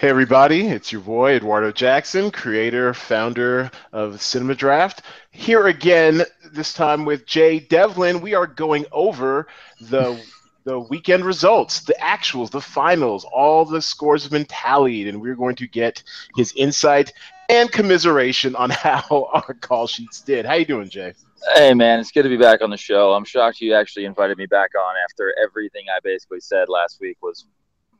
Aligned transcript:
Hey, 0.00 0.08
everybody, 0.08 0.66
it's 0.66 0.90
your 0.92 1.02
boy, 1.02 1.32
Eduardo 1.32 1.70
Jackson, 1.72 2.30
creator, 2.30 2.94
founder 2.94 3.70
of 3.92 4.22
Cinema 4.22 4.54
Draft. 4.54 5.02
Here 5.30 5.66
again, 5.66 6.22
this 6.54 6.72
time 6.72 7.04
with 7.04 7.26
Jay 7.26 7.60
Devlin. 7.60 8.22
We 8.22 8.32
are 8.32 8.46
going 8.46 8.86
over 8.92 9.46
the 9.78 10.18
the 10.64 10.80
weekend 10.80 11.26
results, 11.26 11.80
the 11.80 11.94
actuals, 12.00 12.50
the 12.50 12.62
finals, 12.62 13.26
all 13.30 13.66
the 13.66 13.82
scores 13.82 14.22
have 14.22 14.32
been 14.32 14.46
tallied, 14.46 15.06
and 15.06 15.20
we're 15.20 15.34
going 15.34 15.56
to 15.56 15.66
get 15.66 16.02
his 16.34 16.54
insight 16.56 17.12
and 17.50 17.70
commiseration 17.70 18.56
on 18.56 18.70
how 18.70 19.28
our 19.34 19.52
call 19.52 19.86
sheets 19.86 20.22
did. 20.22 20.46
How 20.46 20.54
you 20.54 20.64
doing, 20.64 20.88
Jay? 20.88 21.12
Hey 21.56 21.74
man, 21.74 22.00
it's 22.00 22.10
good 22.10 22.22
to 22.22 22.30
be 22.30 22.38
back 22.38 22.62
on 22.62 22.70
the 22.70 22.78
show. 22.78 23.12
I'm 23.12 23.26
shocked 23.26 23.60
you 23.60 23.74
actually 23.74 24.06
invited 24.06 24.38
me 24.38 24.46
back 24.46 24.70
on 24.74 24.94
after 25.04 25.34
everything 25.44 25.84
I 25.94 26.00
basically 26.02 26.40
said 26.40 26.70
last 26.70 27.02
week 27.02 27.18
was 27.20 27.44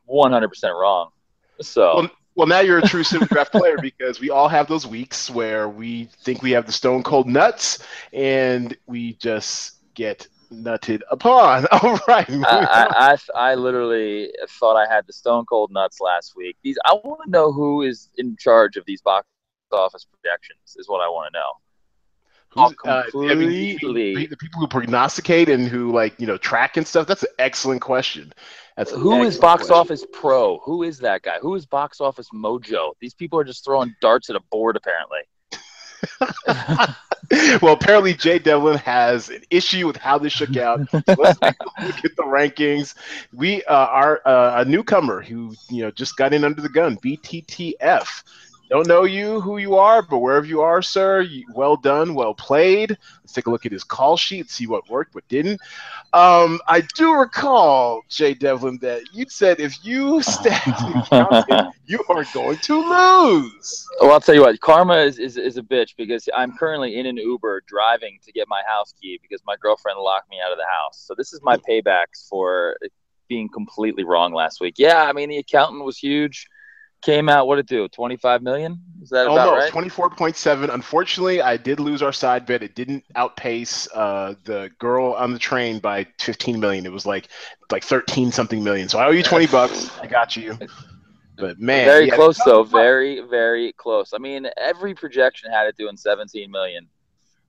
100% 0.08 0.80
wrong. 0.80 1.10
So 1.60 1.96
well, 1.96 2.10
well, 2.36 2.46
now 2.46 2.60
you're 2.60 2.78
a 2.78 2.82
true 2.82 3.02
Cinema 3.02 3.26
Draft 3.26 3.52
player 3.52 3.76
because 3.82 4.20
we 4.20 4.30
all 4.30 4.48
have 4.48 4.68
those 4.68 4.86
weeks 4.86 5.28
where 5.28 5.68
we 5.68 6.04
think 6.22 6.42
we 6.42 6.52
have 6.52 6.66
the 6.66 6.72
stone 6.72 7.02
cold 7.02 7.26
nuts 7.26 7.80
and 8.12 8.76
we 8.86 9.14
just 9.14 9.76
get 9.94 10.26
nutted 10.52 11.00
upon. 11.10 11.66
All 11.72 11.98
right. 12.08 12.28
I, 12.28 13.16
I, 13.34 13.50
I, 13.52 13.54
literally 13.54 14.32
thought 14.58 14.76
I 14.76 14.92
had 14.92 15.06
the 15.06 15.12
stone 15.12 15.44
cold 15.44 15.70
nuts 15.72 16.00
last 16.00 16.34
week. 16.36 16.56
These 16.62 16.78
I 16.84 16.94
want 16.94 17.20
to 17.24 17.30
know 17.30 17.52
who 17.52 17.82
is 17.82 18.10
in 18.16 18.36
charge 18.36 18.76
of 18.76 18.84
these 18.86 19.00
box 19.00 19.26
office 19.72 20.04
projections 20.04 20.76
is 20.76 20.88
what 20.88 21.00
I 21.00 21.08
want 21.08 21.32
to 21.32 21.38
know. 21.38 21.52
Who's, 22.52 22.74
uh, 22.84 23.04
I 23.14 23.34
mean, 23.34 23.78
the 23.80 24.36
people 24.36 24.60
who 24.60 24.66
prognosticate 24.66 25.48
and 25.48 25.68
who 25.68 25.92
like 25.92 26.18
you 26.18 26.26
know 26.26 26.36
track 26.36 26.76
and 26.76 26.86
stuff. 26.86 27.06
That's 27.06 27.22
an 27.22 27.28
excellent 27.38 27.80
question. 27.80 28.32
That's 28.76 28.90
who 28.90 29.22
is 29.22 29.38
Box 29.38 29.66
question. 29.66 29.76
Office 29.76 30.06
Pro? 30.12 30.58
Who 30.64 30.82
is 30.82 30.98
that 30.98 31.22
guy? 31.22 31.38
Who 31.40 31.54
is 31.54 31.66
Box 31.66 32.00
Office 32.00 32.28
Mojo? 32.34 32.94
These 33.00 33.14
people 33.14 33.38
are 33.38 33.44
just 33.44 33.64
throwing 33.64 33.94
darts 34.00 34.30
at 34.30 34.36
a 34.36 34.40
board, 34.50 34.76
apparently. 34.76 35.20
well, 37.62 37.74
apparently 37.74 38.14
Jay 38.14 38.38
Devlin 38.38 38.78
has 38.78 39.28
an 39.28 39.42
issue 39.50 39.86
with 39.86 39.96
how 39.96 40.18
this 40.18 40.32
shook 40.32 40.56
out. 40.56 40.80
So 40.90 41.02
let's 41.06 41.40
look 41.40 42.04
at 42.04 42.16
the 42.16 42.24
rankings. 42.24 42.94
We 43.32 43.62
uh, 43.64 43.74
are 43.74 44.22
uh, 44.24 44.62
a 44.62 44.64
newcomer 44.64 45.22
who 45.22 45.54
you 45.68 45.82
know 45.82 45.90
just 45.90 46.16
got 46.16 46.32
in 46.32 46.42
under 46.44 46.62
the 46.62 46.68
gun. 46.68 46.96
BTTF 46.96 48.22
don't 48.70 48.86
know 48.86 49.02
you, 49.02 49.40
who 49.40 49.58
you 49.58 49.74
are, 49.74 50.00
but 50.00 50.18
wherever 50.18 50.46
you 50.46 50.60
are, 50.60 50.80
sir, 50.80 51.22
you, 51.22 51.44
well 51.52 51.76
done, 51.76 52.14
well 52.14 52.34
played. 52.34 52.96
Let's 53.20 53.32
take 53.32 53.46
a 53.46 53.50
look 53.50 53.66
at 53.66 53.72
his 53.72 53.82
call 53.82 54.16
sheet, 54.16 54.48
see 54.48 54.68
what 54.68 54.88
worked, 54.88 55.16
what 55.16 55.26
didn't. 55.26 55.60
Um, 56.12 56.60
I 56.68 56.82
do 56.94 57.14
recall, 57.14 58.02
Jay 58.08 58.32
Devlin, 58.32 58.78
that 58.78 59.02
you 59.12 59.26
said 59.28 59.58
if 59.58 59.84
you 59.84 60.22
stack 60.22 60.64
the 60.64 61.72
you 61.86 61.98
are 62.08 62.24
going 62.32 62.58
to 62.58 62.74
lose. 62.76 63.88
Well, 64.00 64.12
I'll 64.12 64.20
tell 64.20 64.36
you 64.36 64.42
what, 64.42 64.60
karma 64.60 64.98
is, 64.98 65.18
is, 65.18 65.36
is 65.36 65.56
a 65.56 65.62
bitch 65.62 65.96
because 65.96 66.28
I'm 66.36 66.56
currently 66.56 66.96
in 66.96 67.06
an 67.06 67.16
Uber 67.16 67.64
driving 67.66 68.20
to 68.24 68.30
get 68.30 68.46
my 68.48 68.62
house 68.68 68.94
key 69.00 69.18
because 69.20 69.42
my 69.44 69.56
girlfriend 69.60 69.98
locked 69.98 70.30
me 70.30 70.36
out 70.44 70.52
of 70.52 70.58
the 70.58 70.66
house. 70.66 71.04
So 71.04 71.14
this 71.18 71.32
is 71.32 71.40
my 71.42 71.56
paybacks 71.56 72.28
for 72.28 72.76
being 73.28 73.48
completely 73.48 74.04
wrong 74.04 74.32
last 74.32 74.60
week. 74.60 74.74
Yeah, 74.78 75.02
I 75.02 75.12
mean, 75.12 75.28
the 75.28 75.38
accountant 75.38 75.84
was 75.84 75.98
huge 75.98 76.46
came 77.02 77.28
out 77.28 77.46
what 77.46 77.58
it 77.58 77.66
do 77.66 77.88
25 77.88 78.42
million? 78.42 78.80
Is 79.02 79.10
that 79.10 79.26
almost 79.26 79.74
right? 79.74 79.86
24.7 79.88 80.72
unfortunately 80.72 81.40
i 81.40 81.56
did 81.56 81.80
lose 81.80 82.02
our 82.02 82.12
side 82.12 82.46
bet. 82.46 82.62
It 82.62 82.74
didn't 82.74 83.04
outpace 83.16 83.88
uh, 83.94 84.34
the 84.44 84.70
girl 84.78 85.14
on 85.14 85.32
the 85.32 85.38
train 85.38 85.78
by 85.78 86.06
15 86.20 86.60
million. 86.60 86.86
It 86.86 86.92
was 86.92 87.06
like 87.06 87.28
like 87.70 87.84
13 87.84 88.30
something 88.32 88.62
million. 88.62 88.88
So 88.88 88.98
i 88.98 89.06
owe 89.06 89.10
you 89.10 89.22
20 89.22 89.46
bucks. 89.46 89.90
I 90.00 90.06
got 90.06 90.36
you. 90.36 90.58
But 91.36 91.58
man 91.58 91.86
very 91.86 92.08
yeah, 92.08 92.16
close 92.16 92.38
though. 92.44 92.64
Very 92.64 93.20
very 93.22 93.72
close. 93.72 94.12
I 94.12 94.18
mean 94.18 94.46
every 94.58 94.94
projection 94.94 95.50
had 95.50 95.66
it 95.66 95.76
doing 95.76 95.96
17 95.96 96.50
million 96.50 96.86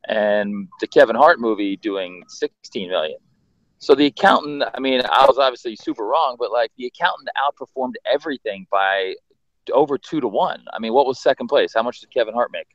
and 0.07 0.67
the 0.79 0.87
kevin 0.87 1.15
hart 1.15 1.39
movie 1.39 1.75
doing 1.77 2.23
16 2.27 2.89
million. 2.89 3.17
So 3.81 3.95
the 3.95 4.05
accountant, 4.05 4.63
I 4.75 4.79
mean, 4.79 5.01
I 5.01 5.25
was 5.25 5.39
obviously 5.39 5.75
super 5.75 6.05
wrong, 6.05 6.35
but 6.37 6.51
like 6.51 6.71
the 6.77 6.85
accountant 6.85 7.29
outperformed 7.35 7.93
everything 8.05 8.67
by 8.69 9.15
over 9.71 9.97
two 9.97 10.21
to 10.21 10.27
one. 10.27 10.65
I 10.73 10.79
mean, 10.79 10.93
what 10.93 11.05
was 11.05 11.21
second 11.21 11.47
place? 11.47 11.73
How 11.73 11.83
much 11.83 11.99
did 11.99 12.13
Kevin 12.13 12.33
Hart 12.33 12.51
make? 12.51 12.67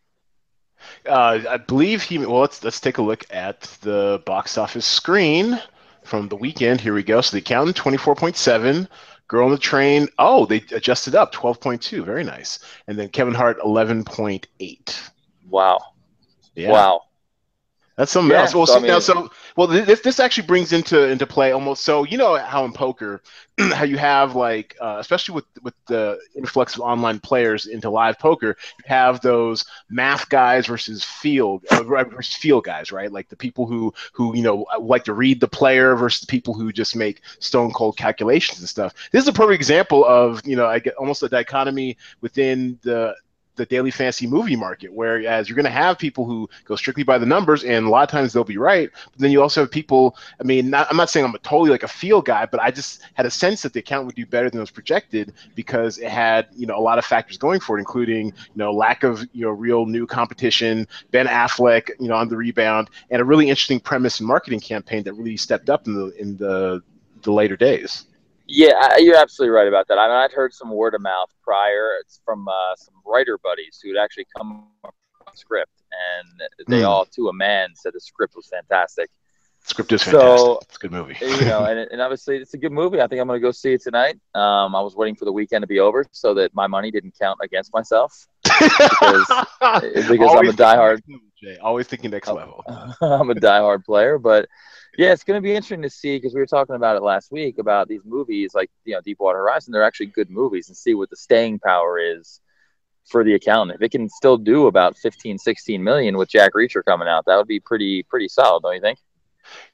Uh, 1.07 1.41
I 1.49 1.57
believe 1.57 2.03
he. 2.03 2.19
Well, 2.19 2.41
let's 2.41 2.62
let's 2.62 2.81
take 2.81 2.99
a 2.99 3.03
look 3.03 3.25
at 3.31 3.62
the 3.81 4.23
box 4.27 4.59
office 4.59 4.87
screen 4.87 5.61
from 6.05 6.29
the 6.29 6.37
weekend. 6.37 6.81
Here 6.81 6.95
we 6.95 7.03
go. 7.03 7.21
So 7.21 7.37
the 7.37 7.43
accountant 7.43 7.77
twenty 7.77 7.97
four 7.97 8.15
point 8.15 8.37
seven. 8.37 8.89
Girl 9.29 9.47
on 9.47 9.51
the 9.51 9.59
train. 9.59 10.09
Oh, 10.19 10.47
they 10.47 10.59
adjusted 10.71 11.15
up 11.15 11.33
twelve 11.33 11.61
point 11.61 11.83
two. 11.83 12.05
Very 12.05 12.23
nice. 12.23 12.61
And 12.87 12.99
then 12.99 13.09
Kevin 13.09 13.35
Hart 13.35 13.59
eleven 13.65 14.05
point 14.05 14.47
eight. 14.61 15.01
Wow. 15.49 15.81
Yeah. 16.55 16.71
Wow. 16.71 17.03
That's 17.97 18.12
something 18.12 18.33
yeah, 18.33 18.43
else. 18.43 18.55
Well, 18.55 18.67
so, 18.67 18.75
see, 18.75 18.79
I 18.79 18.83
mean, 18.83 18.91
now, 18.91 18.99
so 18.99 19.31
well, 19.57 19.67
this 19.67 20.01
this 20.01 20.21
actually 20.21 20.47
brings 20.47 20.75
into 20.75 21.09
into 21.09 21.27
play 21.27 21.53
almost. 21.53 21.83
So 21.83 22.05
you 22.05 22.19
know 22.19 22.37
how 22.37 22.67
in 22.67 22.73
poker, 22.75 23.23
how 23.59 23.84
you 23.84 23.97
have 23.97 24.37
like, 24.37 24.77
uh, 24.83 24.97
especially 24.99 25.34
with 25.34 25.47
with 25.62 25.73
the 25.87 26.19
influx 26.37 26.75
of 26.75 26.83
online 26.83 27.21
players 27.21 27.65
into 27.65 27.89
live 27.89 28.19
poker, 28.19 28.49
you 28.49 28.85
have 28.85 29.23
those 29.23 29.65
math 29.89 30.29
guys 30.29 30.67
versus 30.67 31.03
field 31.05 31.65
uh, 31.71 31.83
versus 31.85 32.35
field 32.35 32.65
guys, 32.65 32.93
right? 32.93 33.11
Like 33.11 33.31
the 33.31 33.37
people 33.37 33.65
who 33.67 33.95
who 34.12 34.37
you 34.37 34.43
know 34.43 34.67
like 34.79 35.05
to 35.05 35.15
read 35.15 35.41
the 35.41 35.49
player 35.49 35.97
versus 35.97 36.21
the 36.21 36.27
people 36.27 36.53
who 36.53 36.73
just 36.73 36.97
make 36.97 37.23
stone 37.39 37.73
cold 37.73 37.97
calculations 37.97 38.59
and 38.59 38.69
stuff. 38.69 38.93
This 39.11 39.23
is 39.23 39.29
a 39.29 39.33
perfect 39.33 39.55
example 39.55 40.05
of 40.05 40.47
you 40.47 40.56
know 40.56 40.67
I 40.67 40.81
get 40.81 40.97
almost 40.97 41.23
a 41.23 41.31
dichotomy 41.31 41.97
within 42.21 42.79
the 42.83 43.17
the 43.56 43.67
daily 43.67 43.91
fantasy 43.91 44.27
movie 44.27 44.56
market, 44.56 44.93
whereas 44.93 45.49
you're 45.49 45.56
going 45.56 45.65
to 45.65 45.71
have 45.71 45.99
people 45.99 46.25
who 46.25 46.49
go 46.65 46.77
strictly 46.77 47.03
by 47.03 47.19
the 47.19 47.27
numbers, 47.27 47.65
and 47.65 47.87
a 47.87 47.89
lot 47.89 48.03
of 48.03 48.11
times 48.11 48.33
they'll 48.33 48.44
be 48.44 48.59
right. 48.59 48.91
But 49.12 49.19
then 49.19 49.31
you 49.31 49.43
also 49.43 49.62
have 49.62 49.71
people. 49.71 50.17
I 50.41 50.44
mean, 50.44 50.71
not, 50.71 50.87
I'm 50.91 50.97
not 50.97 51.11
saying 51.11 51.25
I'm 51.27 51.34
a 51.34 51.39
totally 51.39 51.71
like 51.71 51.83
a 51.83 51.89
feel 51.89 52.22
guy, 52.22 52.47
but 52.47 52.61
I 52.61 52.71
just 52.71 53.03
had 53.15 53.27
a 53.27 53.31
sense 53.31 53.62
that 53.62 53.72
the 53.72 53.81
account 53.81 54.06
would 54.06 54.15
do 54.15 54.27
better 54.27 54.50
than 54.50 54.61
was 54.61 54.71
projected 54.71 55.33
because 55.55 55.99
it 55.99 56.11
had 56.11 56.47
you 56.55 56.67
know 56.67 56.78
a 56.78 56.81
lot 56.81 56.99
of 56.99 57.05
factors 57.05 57.37
going 57.37 57.61
for 57.61 57.77
it, 57.77 57.81
including 57.81 58.27
you 58.27 58.56
know 58.56 58.72
lack 58.72 59.03
of 59.03 59.27
you 59.33 59.44
know 59.44 59.50
real 59.50 59.87
new 59.87 60.06
competition, 60.06 60.87
Ben 61.11 61.27
Affleck 61.27 61.91
you 61.99 62.09
know 62.09 62.17
on 62.17 62.28
the 62.28 62.37
rebound, 62.37 62.91
and 63.11 63.21
a 63.21 63.25
really 63.25 63.49
interesting 63.49 63.81
premise 63.81 64.21
and 64.21 64.28
marketing 64.28 64.61
campaign 64.61 65.03
that 65.05 65.15
really 65.15 65.37
stepped 65.37 65.71
up 65.71 65.87
in 65.87 65.94
the 65.94 66.21
in 66.21 66.37
the 66.37 66.83
the 67.23 67.33
later 67.33 67.56
days. 67.56 68.06
Yeah, 68.49 68.97
you're 68.99 69.17
absolutely 69.17 69.55
right 69.55 69.67
about 69.67 69.89
that. 69.89 69.99
I 69.99 70.07
mean, 70.07 70.17
I'd 70.17 70.33
heard 70.33 70.55
some 70.55 70.71
word 70.71 70.95
of 70.95 71.03
mouth 71.03 71.31
prior. 71.43 71.97
It's 72.01 72.21
from 72.25 72.47
uh, 72.47 72.77
some 72.77 72.95
writer 73.05 73.39
buddies 73.43 73.81
who 73.83 73.95
had 73.95 74.03
actually 74.03 74.27
come 74.37 74.69
on 74.84 74.93
script, 75.34 75.83
and 75.91 76.49
they 76.69 76.83
mm. 76.83 76.89
all, 76.89 77.05
to 77.06 77.29
a 77.29 77.33
man, 77.33 77.71
said 77.75 77.93
the 77.93 78.01
script 78.01 78.35
was 78.37 78.47
fantastic. 78.47 79.11
script 79.65 79.91
is 79.93 80.03
fantastic. 80.05 80.39
So, 80.39 80.59
it's 80.62 80.77
a 80.77 80.79
good 80.79 80.93
movie. 80.93 81.17
you 81.21 81.45
know, 81.47 81.65
and, 81.65 81.91
and 81.91 82.01
obviously 82.01 82.37
it's 82.37 82.55
a 82.55 82.59
good 82.59 82.73
movie. 82.73 83.01
I 83.01 83.09
think 83.09 83.21
I'm 83.21 83.27
going 83.27 83.41
to 83.41 83.45
go 83.45 83.51
see 83.51 83.73
it 83.73 83.83
tonight. 83.83 84.19
Um, 84.35 84.77
I 84.77 84.81
was 84.81 84.95
waiting 84.95 85.17
for 85.17 85.25
the 85.25 85.33
weekend 85.33 85.62
to 85.62 85.67
be 85.67 85.81
over 85.81 86.06
so 86.12 86.33
that 86.35 86.55
my 86.55 86.69
money 86.69 86.93
didn't 86.93 87.15
count 87.21 87.41
against 87.43 87.73
myself 87.75 88.29
because, 88.45 89.27
because 89.61 90.35
I'm 90.35 90.49
a 90.49 90.53
diehard. 90.53 91.01
Jay, 91.43 91.56
always 91.59 91.87
thinking 91.89 92.12
next 92.12 92.29
level. 92.29 92.62
I'm 92.69 93.31
a 93.31 93.35
diehard 93.35 93.85
player, 93.85 94.19
but 94.19 94.49
yeah, 94.97 95.12
it's 95.12 95.25
going 95.25 95.39
to 95.39 95.43
be 95.43 95.51
interesting 95.51 95.83
to 95.83 95.91
see 95.91 96.17
because 96.17 96.34
we 96.34 96.41
were 96.41 96.47
talking 96.47 96.77
about 96.77 96.97
it 96.97 97.03
last 97.03 97.31
week 97.31 97.59
about 97.59 97.89
these 97.89 98.03
movies 98.05 98.53
like 98.55 98.71
you 98.84 98.95
know 98.95 99.01
Deepwater 99.01 99.39
Horizon. 99.39 99.73
They're 99.73 99.84
actually 99.84 100.07
good 100.07 100.31
movies, 100.31 100.69
and 100.69 100.77
see 100.77 100.95
what 100.95 101.11
the 101.11 101.17
staying 101.17 101.59
power 101.59 101.99
is 101.99 102.41
for 103.05 103.23
the 103.25 103.35
accountant. 103.35 103.81
If 103.81 103.87
it 103.87 103.93
can 103.93 104.09
still 104.09 104.37
do 104.37 104.67
about 104.67 104.97
15, 104.97 105.39
16 105.39 105.83
million 105.83 106.17
with 106.17 106.29
Jack 106.29 106.53
Reacher 106.55 106.85
coming 106.85 107.09
out, 107.09 107.25
that 107.27 107.37
would 107.37 107.47
be 107.47 107.61
pretty 107.61 108.03
pretty 108.05 108.29
solid, 108.29 108.62
don't 108.62 108.75
you 108.75 108.81
think? 108.81 108.99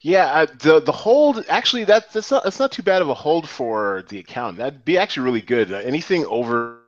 Yeah, 0.01 0.25
uh, 0.25 0.45
the 0.59 0.81
the 0.81 0.91
hold 0.91 1.45
actually 1.49 1.83
that 1.85 2.11
that's 2.11 2.31
not 2.31 2.43
that's 2.43 2.59
not 2.59 2.71
too 2.71 2.83
bad 2.83 3.01
of 3.01 3.09
a 3.09 3.13
hold 3.13 3.49
for 3.49 4.03
the 4.09 4.19
account. 4.19 4.57
That'd 4.57 4.85
be 4.85 4.97
actually 4.97 5.23
really 5.23 5.41
good. 5.41 5.71
Uh, 5.71 5.77
anything 5.77 6.25
over 6.25 6.79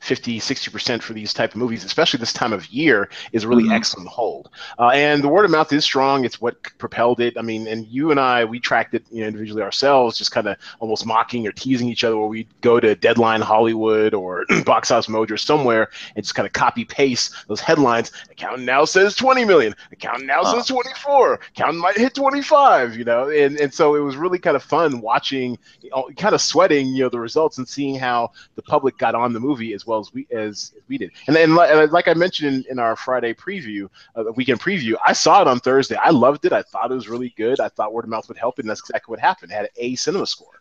50, 0.00 0.38
60 0.38 0.70
percent 0.70 1.02
for 1.02 1.12
these 1.12 1.32
type 1.32 1.52
of 1.52 1.56
movies, 1.56 1.84
especially 1.84 2.18
this 2.18 2.32
time 2.32 2.52
of 2.52 2.66
year, 2.68 3.08
is 3.32 3.46
really 3.46 3.64
mm-hmm. 3.64 3.72
excellent 3.72 4.08
hold. 4.08 4.50
Uh, 4.78 4.88
and 4.88 5.22
the 5.22 5.28
word 5.28 5.44
of 5.44 5.50
mouth 5.50 5.72
is 5.72 5.84
strong. 5.84 6.24
It's 6.24 6.40
what 6.40 6.56
propelled 6.78 7.20
it. 7.20 7.36
I 7.36 7.42
mean, 7.42 7.66
and 7.66 7.86
you 7.86 8.10
and 8.10 8.20
I 8.20 8.44
we 8.44 8.60
tracked 8.60 8.94
it 8.94 9.04
you 9.10 9.20
know, 9.20 9.28
individually 9.28 9.62
ourselves, 9.62 10.18
just 10.18 10.32
kind 10.32 10.48
of 10.48 10.56
almost 10.80 11.06
mocking 11.06 11.46
or 11.46 11.52
teasing 11.52 11.88
each 11.88 12.04
other, 12.04 12.16
where 12.16 12.28
we'd 12.28 12.48
go 12.60 12.80
to 12.80 12.94
Deadline 12.94 13.40
Hollywood 13.40 14.14
or 14.14 14.44
Box 14.64 14.90
Office 14.90 15.08
Mojo 15.08 15.38
somewhere 15.38 15.88
and 16.16 16.24
just 16.24 16.34
kind 16.34 16.46
of 16.46 16.52
copy 16.52 16.84
paste 16.84 17.34
those 17.48 17.60
headlines. 17.60 18.12
Accountant 18.30 18.64
now 18.64 18.84
says 18.84 19.14
20 19.16 19.44
million. 19.44 19.74
Accountant 19.92 20.26
now 20.26 20.42
says 20.42 20.66
24. 20.66 21.34
Accountant 21.34 21.78
might 21.80 21.96
hit 21.96 22.14
25, 22.14 22.96
you 22.96 23.04
know, 23.04 23.28
and, 23.30 23.58
and 23.58 23.72
so 23.72 23.94
it 23.94 24.00
was 24.00 24.16
really 24.16 24.38
kind 24.38 24.56
of 24.56 24.62
fun 24.62 25.00
watching, 25.00 25.58
you 25.80 25.90
know, 25.90 26.08
kind 26.16 26.34
of 26.34 26.40
sweating, 26.40 26.88
you 26.88 27.04
know, 27.04 27.08
the 27.08 27.18
results 27.18 27.58
and 27.58 27.68
seeing 27.68 27.94
how 27.94 28.30
the 28.54 28.62
public 28.62 28.96
got 28.98 29.14
on 29.14 29.32
the 29.32 29.40
movie 29.40 29.47
as 29.74 29.86
well 29.86 29.98
as 29.98 30.12
we 30.12 30.26
as, 30.30 30.72
as 30.76 30.82
we 30.88 30.98
did. 30.98 31.10
And 31.26 31.36
then, 31.36 31.54
like 31.54 32.08
I 32.08 32.14
mentioned 32.14 32.54
in, 32.54 32.72
in 32.72 32.78
our 32.78 32.96
Friday 32.96 33.34
preview, 33.34 33.88
uh, 34.14 34.22
the 34.24 34.32
weekend 34.32 34.60
preview, 34.60 34.94
I 35.06 35.12
saw 35.12 35.40
it 35.42 35.48
on 35.48 35.60
Thursday. 35.60 35.96
I 35.96 36.10
loved 36.10 36.44
it. 36.44 36.52
I 36.52 36.62
thought 36.62 36.90
it 36.90 36.94
was 36.94 37.08
really 37.08 37.34
good. 37.36 37.60
I 37.60 37.68
thought 37.68 37.92
word 37.92 38.04
of 38.04 38.10
mouth 38.10 38.28
would 38.28 38.38
help, 38.38 38.58
and 38.58 38.68
that's 38.68 38.80
exactly 38.80 39.12
what 39.12 39.20
happened. 39.20 39.52
It 39.52 39.54
had 39.54 39.64
an 39.64 39.70
A 39.76 39.94
cinema 39.96 40.26
score. 40.26 40.60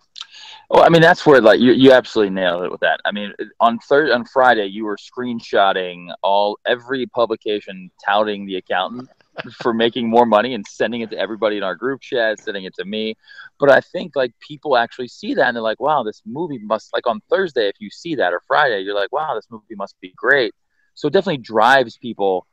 Well, 0.70 0.84
I 0.84 0.90
mean, 0.90 1.02
that's 1.02 1.26
where 1.26 1.40
like 1.40 1.60
you, 1.60 1.72
you 1.72 1.94
absolutely 1.94 2.34
nailed 2.34 2.64
it 2.64 2.72
with 2.72 2.82
that. 2.82 3.00
I 3.06 3.12
mean, 3.12 3.34
on 3.60 3.80
third 3.80 4.12
on 4.12 4.26
Friday, 4.26 4.66
you 4.66 4.84
were 4.84 4.98
screenshotting 4.98 6.14
all 6.22 6.60
every 6.66 7.06
publication 7.06 7.90
touting 8.04 8.46
the 8.46 8.58
accountant 8.58 9.10
for 9.62 9.74
making 9.74 10.10
more 10.10 10.26
money 10.26 10.54
and 10.54 10.66
sending 10.68 11.02
it 11.02 11.10
to 11.12 11.18
everybody 11.18 11.58
in 11.58 11.64
our 11.64 11.76
group 11.76 12.02
chat, 12.02 12.40
sending 12.40 12.66
it 12.66 12.74
to 12.76 12.86
me. 12.86 13.16
But 13.60 13.72
I 13.72 13.82
think 13.82 14.16
like 14.16 14.34
people 14.40 14.78
actually 14.78 15.08
see 15.08 15.34
that 15.36 15.48
and 15.48 15.56
they're 15.56 15.64
like, 15.64 15.80
wow, 15.80 16.04
this 16.04 16.22
movie 16.26 16.60
must 16.60 16.94
like 16.94 17.08
on 17.08 17.22
Thursday 17.30 17.68
if 17.68 17.76
you 17.80 17.90
see 17.90 18.16
that 18.16 18.34
or 18.34 18.42
Friday, 18.48 18.82
you're 18.82 18.96
like, 18.96 19.12
wow, 19.12 19.36
this 19.36 19.48
movie 19.50 19.76
must 19.76 19.96
be 20.02 20.14
great. 20.16 20.54
So 20.96 21.08
it 21.08 21.14
definitely 21.14 21.38
drives 21.38 21.98
people 21.98 22.48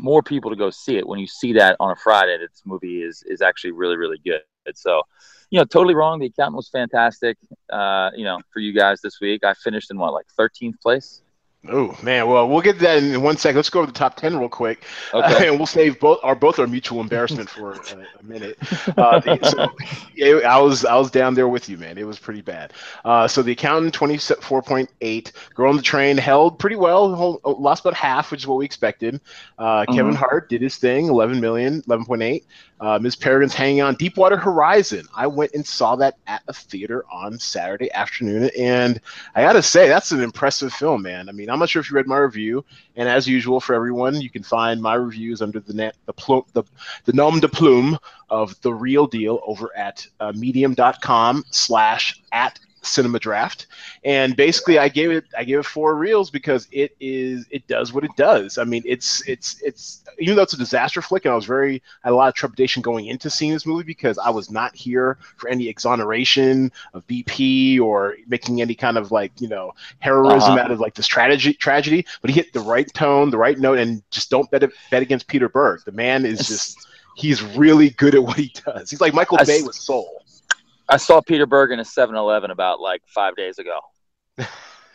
more 0.00 0.22
people 0.22 0.50
to 0.50 0.56
go 0.56 0.70
see 0.70 0.96
it 0.96 1.06
when 1.06 1.18
you 1.18 1.26
see 1.26 1.54
that 1.54 1.76
on 1.80 1.90
a 1.90 1.96
Friday 1.96 2.38
that 2.38 2.50
this 2.50 2.62
movie 2.64 3.02
is 3.02 3.22
is 3.26 3.42
actually 3.42 3.72
really 3.72 3.96
really 3.96 4.18
good. 4.24 4.42
So, 4.74 5.02
you 5.50 5.58
know, 5.58 5.64
totally 5.64 5.94
wrong. 5.94 6.18
The 6.18 6.26
accountant 6.26 6.56
was 6.56 6.68
fantastic. 6.68 7.38
Uh, 7.72 8.10
you 8.14 8.24
know, 8.24 8.38
for 8.52 8.60
you 8.60 8.72
guys 8.72 9.00
this 9.00 9.18
week, 9.20 9.44
I 9.44 9.54
finished 9.54 9.90
in 9.90 9.98
what 9.98 10.12
like 10.12 10.26
13th 10.38 10.80
place. 10.82 11.22
Oh 11.66 11.98
man, 12.04 12.28
well 12.28 12.48
we'll 12.48 12.60
get 12.60 12.74
to 12.74 12.82
that 12.82 13.02
in 13.02 13.20
one 13.20 13.36
second. 13.36 13.56
Let's 13.56 13.68
go 13.68 13.80
over 13.80 13.86
the 13.88 13.92
top 13.92 14.14
ten 14.14 14.38
real 14.38 14.48
quick, 14.48 14.84
okay. 15.14 15.48
uh, 15.48 15.50
and 15.50 15.58
we'll 15.58 15.66
save 15.66 15.98
both 15.98 16.20
our 16.22 16.36
both 16.36 16.60
our 16.60 16.68
mutual 16.68 17.00
embarrassment 17.00 17.50
for 17.50 17.72
a, 17.72 17.78
a 18.20 18.22
minute. 18.22 18.56
Uh, 18.96 19.18
the, 19.18 19.38
so, 19.42 20.44
I 20.46 20.60
was 20.60 20.84
I 20.84 20.94
was 20.96 21.10
down 21.10 21.34
there 21.34 21.48
with 21.48 21.68
you, 21.68 21.76
man. 21.76 21.98
It 21.98 22.06
was 22.06 22.16
pretty 22.18 22.42
bad. 22.42 22.74
Uh, 23.04 23.26
so 23.26 23.42
the 23.42 23.52
accountant 23.52 23.92
twenty 23.92 24.18
four 24.18 24.62
point 24.62 24.88
eight. 25.00 25.32
Girl 25.54 25.70
on 25.70 25.76
the 25.76 25.82
train 25.82 26.16
held 26.16 26.60
pretty 26.60 26.76
well, 26.76 27.40
lost 27.44 27.80
about 27.80 27.94
half, 27.94 28.30
which 28.30 28.42
is 28.42 28.46
what 28.46 28.58
we 28.58 28.64
expected. 28.64 29.20
Uh, 29.58 29.82
mm-hmm. 29.82 29.94
Kevin 29.94 30.14
Hart 30.14 30.48
did 30.48 30.62
his 30.62 30.76
thing, 30.76 31.08
11 31.08 31.40
million, 31.40 31.82
11.8. 31.82 32.44
Uh, 32.80 32.98
Miss 33.00 33.16
Peregrine's 33.16 33.54
hanging 33.54 33.82
on. 33.82 33.94
Deepwater 33.96 34.36
Horizon. 34.36 35.06
I 35.14 35.26
went 35.26 35.52
and 35.54 35.66
saw 35.66 35.96
that 35.96 36.16
at 36.26 36.42
a 36.46 36.52
theater 36.52 37.04
on 37.10 37.38
Saturday 37.38 37.90
afternoon, 37.92 38.50
and 38.56 39.00
I 39.34 39.42
got 39.42 39.54
to 39.54 39.62
say 39.62 39.88
that's 39.88 40.12
an 40.12 40.22
impressive 40.22 40.72
film, 40.72 41.02
man. 41.02 41.28
I 41.28 41.32
mean, 41.32 41.47
I'm 41.50 41.58
not 41.58 41.68
sure 41.68 41.80
if 41.80 41.90
you 41.90 41.96
read 41.96 42.06
my 42.06 42.18
review, 42.18 42.64
and 42.96 43.08
as 43.08 43.26
usual 43.26 43.60
for 43.60 43.74
everyone, 43.74 44.20
you 44.20 44.30
can 44.30 44.42
find 44.42 44.80
my 44.80 44.94
reviews 44.94 45.42
under 45.42 45.60
the 45.60 45.74
net, 45.74 45.96
the 46.06 46.42
the 46.52 46.64
the 47.04 47.12
nom 47.12 47.40
de 47.40 47.48
plume 47.48 47.98
of 48.30 48.60
the 48.62 48.72
real 48.72 49.06
deal 49.06 49.40
over 49.46 49.74
at 49.76 50.06
uh, 50.20 50.32
medium.com 50.34 51.44
slash 51.50 52.20
at 52.32 52.58
cinema 52.82 53.18
draft. 53.18 53.66
And 54.04 54.36
basically 54.36 54.78
i 54.78 54.88
gave 54.88 55.10
it 55.10 55.24
i 55.36 55.44
gave 55.44 55.58
it 55.58 55.66
four 55.66 55.94
reels 55.94 56.30
because 56.30 56.68
it 56.72 56.96
is 57.00 57.46
it 57.50 57.66
does 57.66 57.92
what 57.92 58.04
it 58.04 58.14
does. 58.16 58.58
I 58.58 58.64
mean 58.64 58.82
it's 58.84 59.26
it's 59.28 59.60
it's 59.62 60.04
even 60.18 60.36
though 60.36 60.42
it's 60.42 60.52
a 60.52 60.58
disaster 60.58 61.02
flick 61.02 61.24
and 61.24 61.32
i 61.32 61.36
was 61.36 61.44
very 61.44 61.82
I 62.04 62.08
had 62.08 62.12
a 62.12 62.16
lot 62.16 62.28
of 62.28 62.34
trepidation 62.34 62.82
going 62.82 63.06
into 63.06 63.30
seeing 63.30 63.52
this 63.52 63.66
movie 63.66 63.84
because 63.84 64.18
i 64.18 64.30
was 64.30 64.50
not 64.50 64.74
here 64.74 65.18
for 65.36 65.48
any 65.48 65.68
exoneration 65.68 66.72
of 66.94 67.06
bp 67.06 67.80
or 67.80 68.16
making 68.26 68.60
any 68.60 68.74
kind 68.74 68.96
of 68.96 69.12
like 69.12 69.32
you 69.40 69.48
know 69.48 69.72
heroism 70.00 70.52
uh-huh. 70.52 70.60
out 70.60 70.70
of 70.70 70.80
like 70.80 70.94
this 70.94 71.06
tragedy 71.06 71.54
tragedy 71.54 72.04
but 72.20 72.30
he 72.30 72.36
hit 72.36 72.52
the 72.52 72.60
right 72.60 72.92
tone 72.94 73.30
the 73.30 73.38
right 73.38 73.58
note 73.58 73.78
and 73.78 74.02
just 74.10 74.30
don't 74.30 74.50
bet 74.50 74.68
bet 74.90 75.02
against 75.02 75.26
peter 75.28 75.48
berg. 75.48 75.80
The 75.84 75.92
man 75.92 76.24
is 76.24 76.46
just 76.46 76.86
he's 77.16 77.42
really 77.42 77.90
good 77.90 78.14
at 78.14 78.22
what 78.22 78.36
he 78.36 78.52
does. 78.64 78.90
He's 78.90 79.00
like 79.00 79.14
michael 79.14 79.38
I 79.40 79.44
bay 79.44 79.62
with 79.62 79.74
soul 79.74 80.24
I 80.88 80.96
saw 80.96 81.20
Peter 81.20 81.46
Berg 81.46 81.70
in 81.70 81.80
a 81.80 81.84
7-Eleven 81.84 82.50
about 82.50 82.80
like 82.80 83.02
five 83.06 83.36
days 83.36 83.58
ago. 83.58 83.80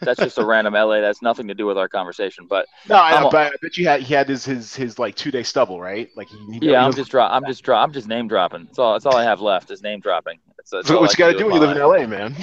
That's 0.01 0.19
just 0.19 0.37
a 0.37 0.45
random 0.45 0.73
LA. 0.73 1.01
That's 1.01 1.21
nothing 1.21 1.47
to 1.47 1.53
do 1.53 1.65
with 1.65 1.77
our 1.77 1.87
conversation. 1.87 2.47
But 2.49 2.67
no, 2.89 2.95
I, 2.95 3.21
know, 3.21 3.29
but 3.29 3.53
I 3.53 3.55
bet 3.61 3.77
you 3.77 3.87
had 3.87 4.01
he 4.01 4.13
had 4.13 4.27
his 4.27 4.45
his, 4.45 4.75
his 4.75 4.99
like 4.99 5.15
two 5.15 5.31
day 5.31 5.43
stubble, 5.43 5.79
right? 5.79 6.09
Like 6.15 6.27
he, 6.29 6.59
he 6.59 6.71
yeah, 6.71 6.85
I'm 6.85 6.93
just 6.93 7.11
drop. 7.11 7.31
I'm 7.31 7.45
just 7.45 7.63
drop. 7.63 7.83
I'm 7.85 7.93
just 7.93 8.07
name 8.07 8.27
dropping. 8.27 8.65
That's 8.65 8.79
all. 8.79 8.93
That's 8.93 9.05
all 9.05 9.15
I 9.15 9.23
have 9.23 9.41
left 9.41 9.71
is 9.71 9.81
name 9.81 9.99
dropping. 9.99 10.39
That's, 10.57 10.71
that's 10.71 10.89
what 10.89 11.11
you 11.11 11.17
got 11.17 11.31
to 11.31 11.37
do 11.37 11.45
when 11.45 11.55
you 11.55 11.59
live 11.59 11.75
in 11.75 11.81
LA, 11.81 12.07
man. 12.07 12.35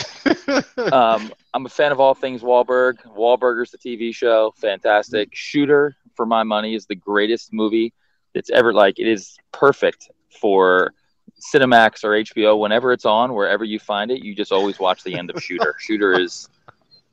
um, 0.92 1.32
I'm 1.54 1.66
a 1.66 1.68
fan 1.68 1.92
of 1.92 2.00
all 2.00 2.14
things 2.14 2.42
Wahlberg. 2.42 2.98
Wahlburgers, 3.16 3.70
the 3.70 3.78
TV 3.78 4.14
show, 4.14 4.52
fantastic. 4.56 5.28
Mm-hmm. 5.28 5.34
Shooter, 5.34 5.96
for 6.14 6.26
my 6.26 6.42
money, 6.42 6.74
is 6.74 6.86
the 6.86 6.94
greatest 6.94 7.52
movie 7.52 7.94
that's 8.34 8.50
ever 8.50 8.72
like. 8.72 8.98
It 8.98 9.08
is 9.08 9.36
perfect 9.52 10.10
for 10.40 10.92
Cinemax 11.40 12.04
or 12.04 12.10
HBO, 12.10 12.58
whenever 12.58 12.92
it's 12.92 13.04
on, 13.04 13.34
wherever 13.34 13.64
you 13.64 13.78
find 13.78 14.10
it, 14.10 14.24
you 14.24 14.34
just 14.34 14.52
always 14.52 14.78
watch 14.78 15.02
the 15.02 15.16
end 15.16 15.30
of 15.30 15.42
Shooter. 15.42 15.74
Shooter 15.80 16.18
is 16.18 16.48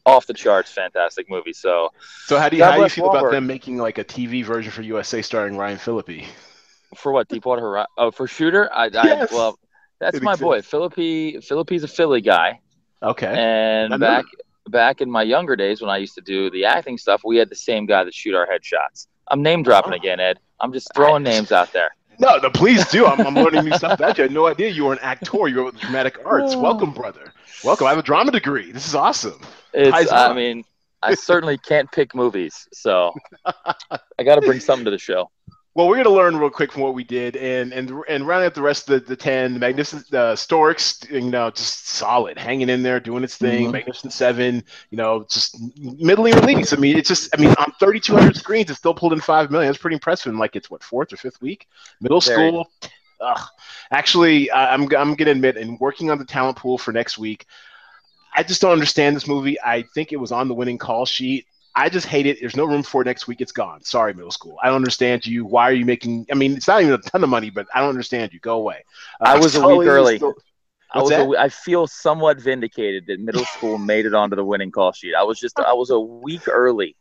off 0.05 0.25
the 0.25 0.33
charts, 0.33 0.71
fantastic 0.71 1.29
movie. 1.29 1.53
So, 1.53 1.91
so 2.25 2.39
how 2.39 2.49
do 2.49 2.57
you 2.57 2.63
how 2.63 2.75
do 2.75 2.83
you 2.83 2.89
feel 2.89 3.09
Wahlberg. 3.09 3.19
about 3.19 3.31
them 3.31 3.47
making 3.47 3.77
like 3.77 3.97
a 3.97 4.03
TV 4.03 4.43
version 4.43 4.71
for 4.71 4.81
USA 4.81 5.21
starring 5.21 5.57
Ryan 5.57 5.77
Phillippe? 5.77 6.25
For 6.95 7.11
what 7.11 7.27
Deepwater 7.27 7.61
Horizon? 7.61 7.87
Oh, 7.97 8.11
for 8.11 8.27
Shooter, 8.27 8.73
I, 8.73 8.87
yes. 8.87 9.31
I 9.31 9.35
well, 9.35 9.59
that's 9.99 10.21
my 10.21 10.35
boy. 10.35 10.61
Phillippe 10.61 11.43
Phillippe's 11.43 11.83
a 11.83 11.87
Philly 11.87 12.21
guy. 12.21 12.59
Okay. 13.03 13.27
And 13.27 13.99
back 13.99 14.25
back 14.69 15.01
in 15.01 15.09
my 15.09 15.23
younger 15.23 15.55
days 15.55 15.81
when 15.81 15.89
I 15.89 15.97
used 15.97 16.15
to 16.15 16.21
do 16.21 16.49
the 16.49 16.65
acting 16.65 16.97
stuff, 16.97 17.21
we 17.25 17.37
had 17.37 17.49
the 17.49 17.55
same 17.55 17.85
guy 17.85 18.03
that 18.03 18.13
shoot 18.13 18.35
our 18.35 18.47
headshots. 18.47 19.07
I'm 19.27 19.41
name 19.41 19.63
dropping 19.63 19.93
oh. 19.93 19.97
again, 19.97 20.19
Ed. 20.19 20.39
I'm 20.59 20.73
just 20.73 20.89
throwing 20.95 21.23
names 21.23 21.51
out 21.51 21.73
there. 21.73 21.95
No, 22.19 22.37
no, 22.37 22.49
please 22.49 22.87
do. 22.89 23.05
I'm, 23.05 23.21
I'm 23.25 23.35
learning 23.35 23.65
new 23.65 23.73
stuff 23.77 23.99
about 23.99 24.17
you. 24.17 24.23
I 24.23 24.27
had 24.27 24.33
no 24.33 24.47
idea 24.47 24.69
you 24.69 24.85
were 24.85 24.93
an 24.93 24.99
actor. 25.01 25.47
You 25.47 25.57
were 25.57 25.63
with 25.65 25.75
the 25.75 25.81
dramatic 25.81 26.17
arts. 26.25 26.53
Oh. 26.53 26.59
Welcome, 26.59 26.91
brother. 26.91 27.33
Welcome. 27.63 27.87
I 27.87 27.91
have 27.91 27.99
a 27.99 28.03
drama 28.03 28.31
degree. 28.31 28.71
This 28.71 28.87
is 28.87 28.95
awesome. 28.95 29.39
It's, 29.73 30.11
I 30.11 30.33
mean, 30.33 30.63
I 31.03 31.13
certainly 31.13 31.57
can't 31.57 31.91
pick 31.91 32.15
movies, 32.15 32.67
so 32.73 33.13
I 33.45 34.23
got 34.23 34.35
to 34.35 34.41
bring 34.41 34.59
something 34.59 34.85
to 34.85 34.91
the 34.91 34.97
show. 34.97 35.29
Well, 35.77 35.87
we're 35.87 35.97
gonna 35.97 36.09
learn 36.09 36.35
real 36.37 36.49
quick 36.49 36.71
from 36.71 36.81
what 36.81 36.95
we 36.95 37.03
did, 37.03 37.35
and 37.35 37.71
and 37.71 37.91
and 38.09 38.25
rounding 38.25 38.47
up 38.47 38.55
the 38.55 38.63
rest 38.63 38.89
of 38.89 38.99
the, 38.99 39.09
the 39.09 39.15
ten, 39.15 39.53
the 39.53 39.59
Magnificent 39.59 40.11
uh, 40.11 40.35
Storks, 40.35 41.01
you 41.07 41.21
know, 41.21 41.51
just 41.51 41.89
solid, 41.89 42.39
hanging 42.39 42.67
in 42.67 42.81
there, 42.81 42.99
doing 42.99 43.23
its 43.23 43.37
thing. 43.37 43.65
Mm-hmm. 43.65 43.73
Magnificent 43.73 44.11
Seven, 44.11 44.63
you 44.89 44.97
know, 44.97 45.27
just 45.29 45.55
middling 45.77 46.33
release. 46.33 46.73
I 46.73 46.77
mean, 46.77 46.97
it's 46.97 47.07
just, 47.07 47.29
I 47.37 47.39
mean, 47.39 47.53
on 47.59 47.71
3,200 47.79 48.35
screens, 48.35 48.71
it's 48.71 48.79
still 48.79 48.95
pulled 48.95 49.13
in 49.13 49.21
five 49.21 49.51
million. 49.51 49.69
That's 49.69 49.77
pretty 49.77 49.93
impressive. 49.93 50.33
Like 50.33 50.55
it's 50.55 50.71
what 50.71 50.83
fourth 50.83 51.13
or 51.13 51.17
fifth 51.17 51.39
week, 51.43 51.67
middle 52.01 52.21
Very. 52.21 52.49
school. 52.49 52.71
Ugh. 53.21 53.47
Actually, 53.91 54.51
I'm 54.51 54.91
I'm 54.95 55.13
gonna 55.13 55.29
admit, 55.29 55.57
in 55.57 55.77
working 55.77 56.09
on 56.09 56.17
the 56.17 56.25
talent 56.25 56.57
pool 56.57 56.79
for 56.79 56.91
next 56.91 57.19
week, 57.19 57.45
I 58.35 58.41
just 58.41 58.61
don't 58.61 58.71
understand 58.71 59.15
this 59.15 59.27
movie. 59.27 59.61
I 59.61 59.83
think 59.93 60.11
it 60.11 60.17
was 60.17 60.31
on 60.31 60.47
the 60.47 60.55
winning 60.55 60.79
call 60.79 61.05
sheet. 61.05 61.45
I 61.77 61.89
just 61.89 62.07
hate 62.07 62.25
it. 62.25 62.39
There's 62.39 62.55
no 62.55 62.65
room 62.65 62.81
for 62.81 63.03
it 63.03 63.05
next 63.05 63.27
week. 63.27 63.39
It's 63.39 63.51
gone. 63.51 63.83
Sorry, 63.83 64.11
middle 64.11 64.31
school. 64.31 64.57
I 64.63 64.65
don't 64.65 64.77
understand 64.77 65.27
you. 65.27 65.45
Why 65.45 65.69
are 65.69 65.73
you 65.73 65.85
making? 65.85 66.25
I 66.31 66.33
mean, 66.33 66.53
it's 66.57 66.67
not 66.67 66.81
even 66.81 66.95
a 66.95 66.97
ton 66.97 67.23
of 67.23 67.29
money, 67.29 67.51
but 67.51 67.67
I 67.73 67.81
don't 67.81 67.89
understand 67.89 68.33
you. 68.33 68.39
Go 68.39 68.55
away. 68.55 68.83
Uh, 69.21 69.25
I 69.25 69.37
was 69.37 69.55
a 69.55 69.67
week 69.67 69.87
early. 69.87 70.17
Still, 70.17 70.33
I 70.91 71.01
was. 71.03 71.11
A, 71.11 71.29
I 71.39 71.49
feel 71.49 71.85
somewhat 71.85 72.41
vindicated 72.41 73.05
that 73.07 73.19
middle 73.19 73.45
school 73.45 73.77
made 73.93 74.07
it 74.07 74.15
onto 74.15 74.35
the 74.35 74.43
winning 74.43 74.71
call 74.71 74.91
sheet. 74.91 75.13
I 75.13 75.21
was 75.21 75.39
just. 75.39 75.59
I 75.59 75.73
was 75.73 75.91
a 75.91 75.99
week 75.99 76.47
early. 76.47 76.95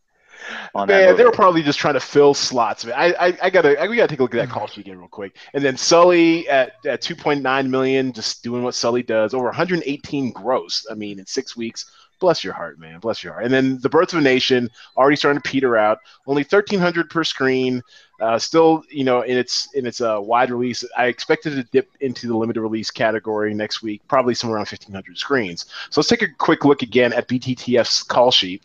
Man, 0.74 1.16
they 1.16 1.24
were 1.24 1.32
probably 1.32 1.62
just 1.62 1.78
trying 1.78 1.94
to 1.94 2.00
fill 2.00 2.34
slots. 2.34 2.84
Man, 2.84 2.94
I, 2.94 3.14
I, 3.28 3.38
I 3.44 3.50
gotta, 3.50 3.80
I, 3.80 3.88
we 3.88 3.96
gotta 3.96 4.08
take 4.08 4.20
a 4.20 4.22
look 4.22 4.34
at 4.34 4.38
that 4.38 4.50
call 4.50 4.66
sheet 4.66 4.82
again 4.82 4.98
real 4.98 5.08
quick. 5.08 5.38
And 5.54 5.64
then 5.64 5.76
Sully 5.76 6.46
at, 6.48 6.72
at 6.84 7.00
2.9 7.00 7.68
million, 7.70 8.12
just 8.12 8.42
doing 8.42 8.62
what 8.62 8.74
Sully 8.74 9.02
does, 9.02 9.34
over 9.34 9.46
118 9.46 10.32
gross. 10.32 10.86
I 10.90 10.94
mean, 10.94 11.18
in 11.18 11.26
six 11.26 11.56
weeks, 11.56 11.90
bless 12.18 12.42
your 12.42 12.52
heart, 12.52 12.78
man. 12.78 12.98
Bless 13.00 13.22
your 13.22 13.32
heart. 13.32 13.44
And 13.44 13.52
then 13.52 13.78
The 13.80 13.88
Birth 13.88 14.12
of 14.12 14.20
a 14.20 14.22
Nation 14.22 14.70
already 14.96 15.16
starting 15.16 15.40
to 15.40 15.48
peter 15.48 15.76
out. 15.76 15.98
Only 16.26 16.42
1,300 16.42 17.10
per 17.10 17.24
screen. 17.24 17.82
Uh, 18.20 18.38
still, 18.38 18.82
you 18.90 19.04
know, 19.04 19.22
in 19.22 19.36
its 19.36 19.68
in 19.74 19.86
its 19.86 20.00
uh, 20.00 20.18
wide 20.20 20.50
release, 20.50 20.84
I 20.96 21.06
expected 21.06 21.50
to 21.50 21.64
dip 21.64 21.90
into 22.00 22.26
the 22.26 22.36
limited 22.36 22.62
release 22.62 22.90
category 22.90 23.52
next 23.52 23.82
week, 23.82 24.02
probably 24.08 24.34
somewhere 24.34 24.56
around 24.56 24.68
1,500 24.68 25.18
screens. 25.18 25.66
So 25.90 26.00
let's 26.00 26.08
take 26.08 26.22
a 26.22 26.28
quick 26.38 26.64
look 26.64 26.82
again 26.82 27.12
at 27.12 27.28
BTTF's 27.28 28.02
call 28.02 28.30
sheet. 28.30 28.62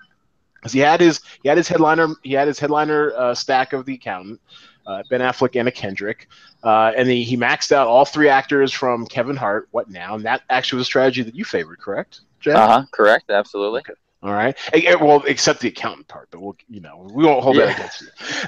Because 0.55 0.73
he 0.73 0.79
had 0.79 1.01
his 1.01 1.21
he 1.41 1.49
had 1.49 1.57
his 1.57 1.67
headliner 1.67 2.09
he 2.23 2.33
had 2.33 2.47
his 2.47 2.59
headliner 2.59 3.13
uh, 3.15 3.35
stack 3.35 3.73
of 3.73 3.85
the 3.85 3.95
accountant. 3.95 4.39
Uh, 4.87 5.03
ben 5.11 5.21
Affleck, 5.21 5.55
Anna 5.55 5.71
Kendrick, 5.71 6.27
uh, 6.63 6.91
and 6.97 7.07
he, 7.07 7.23
he 7.23 7.37
maxed 7.37 7.71
out 7.71 7.87
all 7.87 8.03
three 8.03 8.27
actors 8.27 8.73
from 8.73 9.05
Kevin 9.05 9.35
Hart. 9.35 9.67
What 9.69 9.91
now? 9.91 10.15
And 10.15 10.25
that 10.25 10.41
actually 10.49 10.77
was 10.77 10.85
a 10.85 10.89
strategy 10.89 11.21
that 11.21 11.35
you 11.35 11.45
favored, 11.45 11.79
correct? 11.79 12.21
Uh 12.47 12.67
huh. 12.67 12.85
Correct. 12.91 13.29
Absolutely. 13.29 13.79
Okay. 13.79 13.93
All 14.23 14.33
right. 14.33 14.55
Well, 15.01 15.23
except 15.25 15.61
the 15.61 15.69
accountant 15.69 16.07
part, 16.07 16.27
but 16.29 16.41
we'll, 16.41 16.55
you 16.69 16.79
know, 16.79 17.07
we 17.11 17.25
won't 17.25 17.43
hold 17.43 17.55
yeah. 17.55 17.65
that 17.65 17.77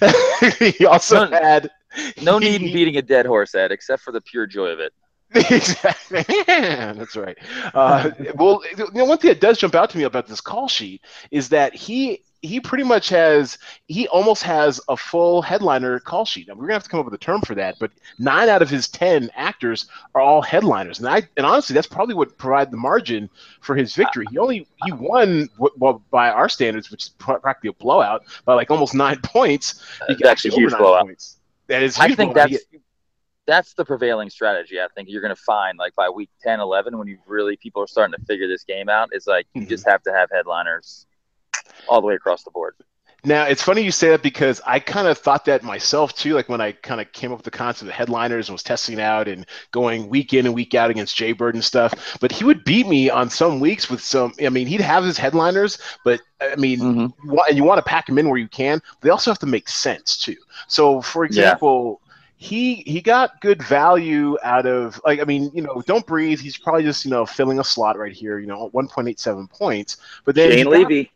against 0.01 0.59
you. 0.61 0.71
he 0.77 0.85
also 0.85 1.25
no, 1.25 1.31
had. 1.31 1.71
No 2.21 2.39
need 2.39 2.61
in 2.61 2.73
beating 2.73 2.97
a 2.97 3.01
dead 3.01 3.25
horse, 3.25 3.55
Ed, 3.55 3.71
except 3.71 4.03
for 4.03 4.11
the 4.11 4.21
pure 4.21 4.45
joy 4.45 4.67
of 4.67 4.79
it. 4.79 4.93
exactly. 5.49 6.25
That's 6.45 7.15
right. 7.15 7.37
Uh, 7.73 8.11
well, 8.35 8.61
you 8.77 8.87
know, 8.93 9.05
one 9.05 9.17
thing 9.17 9.29
that 9.29 9.41
does 9.41 9.57
jump 9.57 9.75
out 9.75 9.89
to 9.91 9.97
me 9.97 10.03
about 10.03 10.27
this 10.27 10.41
call 10.41 10.67
sheet 10.67 11.01
is 11.31 11.49
that 11.49 11.73
he 11.73 12.21
he 12.43 12.59
pretty 12.59 12.83
much 12.83 13.09
has 13.09 13.57
he 13.87 14.07
almost 14.09 14.43
has 14.43 14.79
a 14.89 14.97
full 14.97 15.41
headliner 15.41 15.99
call 15.99 16.25
sheet. 16.25 16.47
Now, 16.47 16.55
we're 16.55 16.63
gonna 16.63 16.73
have 16.73 16.83
to 16.83 16.89
come 16.89 16.99
up 16.99 17.05
with 17.05 17.13
a 17.15 17.17
term 17.17 17.41
for 17.41 17.55
that, 17.55 17.79
but 17.79 17.91
nine 18.19 18.49
out 18.49 18.61
of 18.61 18.69
his 18.69 18.89
ten 18.89 19.31
actors 19.33 19.87
are 20.13 20.21
all 20.21 20.41
headliners, 20.41 20.99
and 20.99 21.07
I 21.07 21.23
and 21.37 21.45
honestly, 21.45 21.73
that's 21.73 21.87
probably 21.87 22.15
what 22.15 22.37
provided 22.37 22.71
the 22.71 22.77
margin 22.77 23.29
for 23.61 23.75
his 23.75 23.95
victory. 23.95 24.25
He 24.29 24.37
only 24.37 24.67
he 24.83 24.91
won 24.91 25.49
well 25.77 26.03
by 26.11 26.29
our 26.29 26.49
standards, 26.49 26.91
which 26.91 27.03
is 27.05 27.09
practically 27.17 27.69
a 27.69 27.73
blowout 27.73 28.23
by 28.45 28.53
like 28.53 28.69
almost 28.69 28.93
nine 28.93 29.19
points. 29.23 29.81
He 30.07 30.15
that's 30.15 30.29
actually 30.29 30.51
huge 30.51 30.77
blowout. 30.77 31.05
Points. 31.05 31.37
That 31.67 31.81
is. 31.81 31.97
I 31.97 32.13
think 32.13 32.35
that's. 32.35 32.57
That's 33.45 33.73
the 33.73 33.85
prevailing 33.85 34.29
strategy. 34.29 34.79
I 34.79 34.87
think 34.95 35.09
you're 35.09 35.21
going 35.21 35.35
to 35.35 35.41
find 35.41 35.77
like 35.77 35.95
by 35.95 36.09
week 36.09 36.29
10, 36.41 36.59
11, 36.59 36.97
when 36.97 37.07
you 37.07 37.17
really 37.27 37.57
people 37.57 37.81
are 37.81 37.87
starting 37.87 38.15
to 38.17 38.25
figure 38.25 38.47
this 38.47 38.63
game 38.63 38.89
out, 38.89 39.09
is 39.11 39.27
like 39.27 39.47
you 39.53 39.61
mm-hmm. 39.61 39.69
just 39.69 39.87
have 39.87 40.01
to 40.03 40.13
have 40.13 40.29
headliners 40.31 41.05
all 41.87 42.01
the 42.01 42.07
way 42.07 42.15
across 42.15 42.43
the 42.43 42.51
board. 42.51 42.75
Now 43.25 43.45
it's 43.45 43.61
funny 43.61 43.81
you 43.81 43.91
say 43.91 44.09
that 44.09 44.21
because 44.21 44.59
I 44.65 44.79
kind 44.79 45.07
of 45.07 45.17
thought 45.17 45.45
that 45.45 45.63
myself 45.63 46.13
too. 46.13 46.33
Like 46.33 46.49
when 46.49 46.59
I 46.59 46.73
kind 46.73 46.99
of 46.99 47.09
came 47.13 47.31
up 47.31 47.37
with 47.37 47.45
the 47.45 47.51
concept 47.51 47.89
of 47.89 47.95
headliners 47.95 48.49
and 48.49 48.53
was 48.53 48.63
testing 48.63 48.99
out 48.99 49.29
and 49.29 49.45
going 49.71 50.09
week 50.09 50.33
in 50.33 50.45
and 50.45 50.53
week 50.53 50.75
out 50.75 50.89
against 50.89 51.15
Jay 51.15 51.31
Bird 51.31 51.55
and 51.55 51.63
stuff. 51.63 52.17
But 52.19 52.33
he 52.33 52.43
would 52.43 52.65
beat 52.65 52.85
me 52.85 53.09
on 53.09 53.29
some 53.29 53.61
weeks 53.61 53.89
with 53.89 54.01
some. 54.01 54.33
I 54.43 54.49
mean, 54.49 54.67
he'd 54.67 54.81
have 54.81 55.05
his 55.05 55.17
headliners, 55.17 55.77
but 56.03 56.19
I 56.41 56.57
mean, 56.57 56.79
mm-hmm. 56.79 57.27
you 57.27 57.33
want, 57.33 57.53
you 57.53 57.63
want 57.63 57.77
to 57.77 57.89
pack 57.89 58.07
them 58.07 58.17
in 58.17 58.27
where 58.27 58.39
you 58.39 58.49
can. 58.49 58.81
They 58.99 59.09
also 59.09 59.31
have 59.31 59.39
to 59.39 59.45
make 59.45 59.69
sense 59.69 60.17
too. 60.17 60.37
So, 60.67 61.01
for 61.01 61.23
example. 61.23 62.01
He 62.43 62.83
he 62.85 62.99
got 62.99 63.39
good 63.39 63.63
value 63.63 64.37
out 64.43 64.65
of 64.65 64.99
like 65.05 65.21
I 65.21 65.23
mean 65.23 65.49
you 65.53 65.61
know 65.61 65.81
don't 65.85 66.05
breathe. 66.05 66.41
He's 66.41 66.57
probably 66.57 66.83
just 66.83 67.05
you 67.05 67.11
know 67.11 67.25
filling 67.25 67.57
a 67.59 67.63
slot 67.63 67.97
right 67.97 68.11
here 68.11 68.37
you 68.37 68.47
know 68.47 68.69
1.87 68.73 69.49
points. 69.49 69.95
But 70.25 70.35
then 70.35 70.51
Jane 70.57 70.65
Levy. 70.65 71.09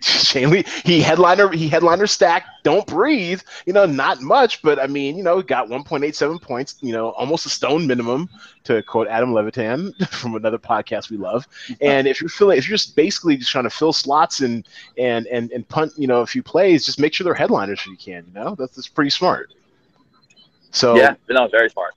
Shane 0.00 0.50
Lee, 0.50 0.64
he 0.84 1.00
headliner 1.00 1.50
he 1.50 1.66
headliner 1.66 2.06
stack 2.06 2.44
don't 2.62 2.86
breathe 2.86 3.40
you 3.66 3.72
know 3.72 3.84
not 3.84 4.20
much 4.20 4.62
but 4.62 4.78
I 4.78 4.86
mean 4.86 5.16
you 5.16 5.24
know 5.24 5.42
got 5.42 5.66
1.87 5.66 6.40
points 6.40 6.76
you 6.80 6.92
know 6.92 7.08
almost 7.10 7.44
a 7.44 7.48
stone 7.48 7.84
minimum 7.84 8.28
to 8.62 8.80
quote 8.84 9.08
Adam 9.08 9.32
Levitan 9.32 9.92
from 10.10 10.36
another 10.36 10.58
podcast 10.58 11.10
we 11.10 11.16
love. 11.16 11.48
And 11.80 12.06
if 12.06 12.20
you're 12.20 12.30
filling 12.30 12.58
if 12.58 12.68
you're 12.68 12.76
just 12.76 12.94
basically 12.94 13.36
just 13.38 13.50
trying 13.50 13.64
to 13.64 13.70
fill 13.70 13.92
slots 13.92 14.42
and 14.42 14.68
and 14.98 15.26
and 15.26 15.50
and 15.50 15.68
punt 15.68 15.94
you 15.96 16.06
know 16.06 16.20
a 16.20 16.26
few 16.26 16.44
plays 16.44 16.86
just 16.86 17.00
make 17.00 17.12
sure 17.12 17.24
they're 17.24 17.34
headliners 17.34 17.80
if 17.80 17.86
you 17.88 17.96
can 17.96 18.24
you 18.28 18.34
know? 18.34 18.54
That's, 18.54 18.76
that's 18.76 18.86
pretty 18.86 19.10
smart 19.10 19.50
so 20.70 20.96
yeah, 20.96 21.14
no, 21.28 21.48
very 21.48 21.70
smart. 21.70 21.94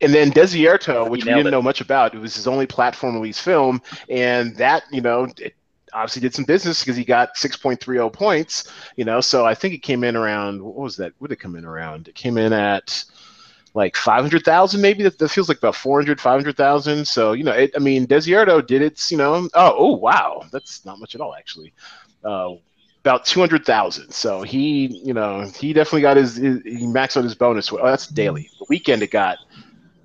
And 0.00 0.12
then 0.12 0.30
Desierto, 0.30 1.08
which 1.08 1.24
we 1.24 1.30
didn't 1.30 1.46
it. 1.46 1.50
know 1.50 1.62
much 1.62 1.80
about, 1.80 2.14
it 2.14 2.18
was 2.18 2.34
his 2.34 2.46
only 2.46 2.66
platform 2.66 3.14
release 3.14 3.38
film, 3.38 3.80
and 4.08 4.54
that 4.56 4.84
you 4.90 5.00
know 5.00 5.28
it 5.38 5.54
obviously 5.92 6.20
did 6.20 6.34
some 6.34 6.44
business 6.44 6.82
because 6.82 6.96
he 6.96 7.04
got 7.04 7.36
6.30 7.36 8.12
points. 8.12 8.70
You 8.96 9.04
know, 9.04 9.20
so 9.20 9.46
I 9.46 9.54
think 9.54 9.74
it 9.74 9.78
came 9.78 10.04
in 10.04 10.16
around 10.16 10.62
what 10.62 10.74
was 10.74 10.96
that? 10.96 11.12
What 11.18 11.28
did 11.28 11.38
it 11.38 11.40
come 11.40 11.56
in 11.56 11.64
around? 11.64 12.08
It 12.08 12.14
came 12.14 12.36
in 12.36 12.52
at 12.52 13.04
like 13.74 13.96
500,000 13.96 14.80
maybe 14.80 15.02
that, 15.02 15.18
that, 15.18 15.28
feels 15.28 15.48
like 15.48 15.58
about 15.58 15.74
400 15.74 16.20
500,000 16.20 17.06
so 17.06 17.32
you 17.32 17.42
know 17.42 17.50
it, 17.50 17.72
I 17.74 17.80
mean 17.80 18.06
Desierto 18.06 18.64
did 18.64 18.82
its 18.82 19.10
you 19.10 19.18
know 19.18 19.48
oh 19.52 19.74
oh 19.76 19.96
wow 19.96 20.44
that's 20.52 20.84
not 20.84 21.00
much 21.00 21.16
at 21.16 21.20
all 21.20 21.34
actually 21.34 21.72
uh, 22.24 22.54
about 23.04 23.26
200,000. 23.26 24.10
So 24.10 24.42
he, 24.42 24.86
you 25.04 25.12
know, 25.12 25.42
he 25.42 25.74
definitely 25.74 26.00
got 26.00 26.16
his, 26.16 26.36
his, 26.36 26.62
he 26.62 26.86
maxed 26.86 27.18
out 27.18 27.24
his 27.24 27.34
bonus. 27.34 27.70
Oh, 27.70 27.84
that's 27.84 28.06
daily. 28.06 28.48
The 28.58 28.66
weekend 28.70 29.02
it 29.02 29.10
got, 29.10 29.38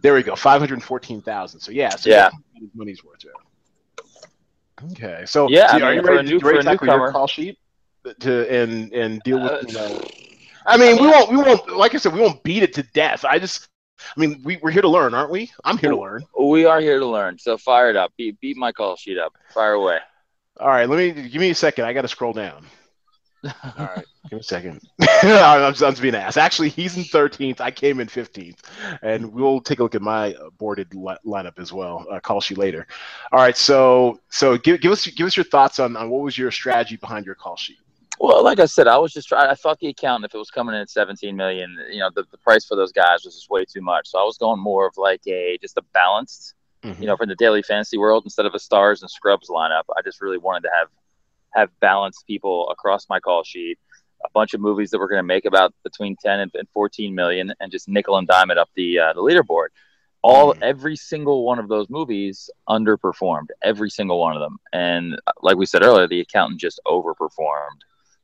there 0.01 0.13
we 0.13 0.22
go, 0.22 0.36
514,000. 0.36 1.62
So 1.62 1.72
yeah, 1.72 1.89
so 1.89 2.10
yeah. 2.10 2.29
his 2.56 2.70
money's 2.74 3.03
worth 3.03 3.24
it. 3.24 4.03
Okay. 4.91 5.24
So 5.25 5.48
yeah, 5.50 5.68
so, 5.68 5.72
I 5.72 5.75
mean, 5.75 5.84
are 5.84 5.94
you 5.94 6.01
ready, 6.01 6.29
new, 6.29 6.39
ready 6.39 6.58
to 6.58 6.63
tackle 6.63 6.88
your 6.88 7.12
call 7.12 7.27
sheet 7.27 7.58
to 8.20 8.50
and 8.50 8.94
and 8.94 9.22
deal 9.24 9.41
with, 9.41 9.51
uh, 9.51 9.62
you 9.68 9.74
know, 9.74 10.01
I 10.65 10.77
mean, 10.77 11.01
we 11.01 11.08
won't, 11.08 11.32
we 11.32 11.38
won't, 11.38 11.75
like 11.75 11.96
I 11.96 11.98
said, 11.98 12.13
we 12.13 12.20
won't 12.20 12.44
beat 12.44 12.63
it 12.63 12.74
to 12.75 12.84
death. 12.94 13.24
I 13.25 13.39
just, 13.39 13.68
I 14.15 14.20
mean, 14.20 14.41
we, 14.44 14.58
we're 14.62 14.72
here 14.72 14.82
to 14.82 14.89
learn, 14.89 15.13
aren't 15.13 15.32
we? 15.32 15.51
I'm 15.63 15.77
here 15.77 15.91
to 15.91 16.00
learn. 16.00 16.25
We 16.38 16.65
are 16.65 16.79
here 16.79 17.00
to 17.00 17.06
learn. 17.06 17.39
So 17.39 17.58
fire 17.58 17.89
it 17.89 17.96
up. 17.96 18.13
Beat, 18.18 18.39
beat 18.39 18.58
my 18.58 18.72
call 18.72 18.96
sheet 18.96 19.18
up. 19.18 19.34
Fire 19.53 19.74
away. 19.74 20.00
All 20.60 20.68
right. 20.68 20.88
Let 20.88 20.98
me, 20.98 21.29
give 21.29 21.39
me 21.39 21.50
a 21.50 21.56
second. 21.56 21.86
I 21.86 21.94
got 21.94 22.01
to 22.01 22.08
scroll 22.08 22.34
down. 22.34 22.65
All 23.43 23.53
right, 23.77 24.05
give 24.29 24.34
me 24.34 24.39
a 24.39 24.43
second. 24.43 24.81
I'm, 25.24 25.74
I'm 25.81 25.93
being 25.96 26.15
ass. 26.15 26.38
Actually, 26.38 26.69
he's 26.69 26.98
in 26.98 27.03
13th. 27.03 27.62
I 27.62 27.72
came 27.72 28.00
in 28.00 28.08
15th, 28.08 28.60
and 29.01 29.31
we'll 29.34 29.62
take 29.62 29.79
a 29.79 29.84
look 29.84 29.96
at 29.96 30.01
my 30.01 30.36
boarded 30.58 30.93
li- 30.93 31.17
lineup 31.25 31.60
as 31.60 31.72
well. 31.72 32.05
Uh, 32.12 32.19
call 32.19 32.41
sheet 32.41 32.58
later. 32.58 32.88
All 33.31 33.39
right, 33.39 33.55
so 33.55 34.19
so 34.29 34.58
give, 34.58 34.81
give 34.81 34.91
us 34.91 35.05
give 35.08 35.27
us 35.27 35.38
your 35.38 35.46
thoughts 35.46 35.79
on, 35.79 35.96
on 35.96 36.10
what 36.10 36.22
was 36.22 36.38
your 36.38 36.51
strategy 36.51 36.98
behind 36.98 37.25
your 37.25 37.36
call 37.36 37.55
sheet. 37.55 37.77
Well, 38.19 38.43
like 38.43 38.60
I 38.60 38.65
said, 38.65 38.88
I 38.88 38.98
was 38.98 39.13
just 39.13 39.29
trying. 39.29 39.50
I 39.50 39.55
thought 39.55 39.79
the 39.79 39.88
account, 39.88 40.25
if 40.25 40.36
it 40.36 40.38
was 40.38 40.51
coming 40.51 40.75
in 40.75 40.81
at 40.81 40.89
17 40.89 41.34
million, 41.36 41.77
you 41.89 42.00
know, 42.00 42.10
the, 42.13 42.25
the 42.31 42.38
price 42.38 42.65
for 42.65 42.75
those 42.75 42.91
guys 42.91 43.24
was 43.24 43.36
just 43.36 43.50
way 43.50 43.63
too 43.63 43.81
much. 43.81 44.10
So 44.10 44.19
I 44.19 44.24
was 44.24 44.38
going 44.38 44.60
more 44.60 44.86
of 44.88 44.98
like 44.98 45.22
a 45.25 45.58
just 45.62 45.77
a 45.77 45.81
balanced, 45.93 46.55
mm-hmm. 46.84 47.01
you 47.01 47.08
know, 47.08 47.15
from 47.15 47.29
the 47.29 47.36
daily 47.36 47.63
fantasy 47.63 47.98
world 47.98 48.25
instead 48.25 48.46
of 48.46 48.53
a 48.53 48.60
stars 48.60 49.01
and 49.01 49.10
scrubs 49.10 49.48
lineup. 49.48 49.84
I 49.98 50.01
just 50.03 50.19
really 50.19 50.38
wanted 50.38 50.63
to 50.63 50.69
have 50.77 50.89
have 51.53 51.70
balanced 51.79 52.25
people 52.27 52.70
across 52.70 53.08
my 53.10 53.20
call 53.20 53.44
sheet. 53.44 53.77
A 54.25 54.29
bunch 54.34 54.53
of 54.53 54.60
movies 54.60 54.89
that 54.91 55.00
we're 55.00 55.08
going 55.08 55.20
to 55.20 55.24
make 55.24 55.46
about 55.46 55.74
between 55.84 56.18
10 56.18 56.39
and, 56.39 56.51
14 56.74 57.15
million, 57.15 57.53
and 57.60 57.72
just 57.72 57.88
nickel 57.88 58.18
and 58.18 58.27
dime 58.27 58.51
it 58.51 58.58
up 58.58 58.70
the 58.75 59.00
uh, 59.00 59.13
the 59.13 59.22
leaderboard. 59.22 59.68
All 60.22 60.53
mm. 60.53 60.62
every 60.62 60.98
single 60.98 61.46
one 61.46 61.58
of 61.58 61.70
those 61.70 61.89
movies 61.89 62.50
underperformed, 62.68 63.48
every 63.63 63.89
single 63.89 64.20
one 64.20 64.36
of 64.36 64.41
them. 64.41 64.58
And 64.74 65.15
uh, 65.25 65.32
like 65.41 65.56
we 65.56 65.65
said 65.65 65.84
earlier, 65.84 66.08
the 66.08 66.20
accountant 66.20 66.60
just 66.60 66.82
overperformed 66.86 67.79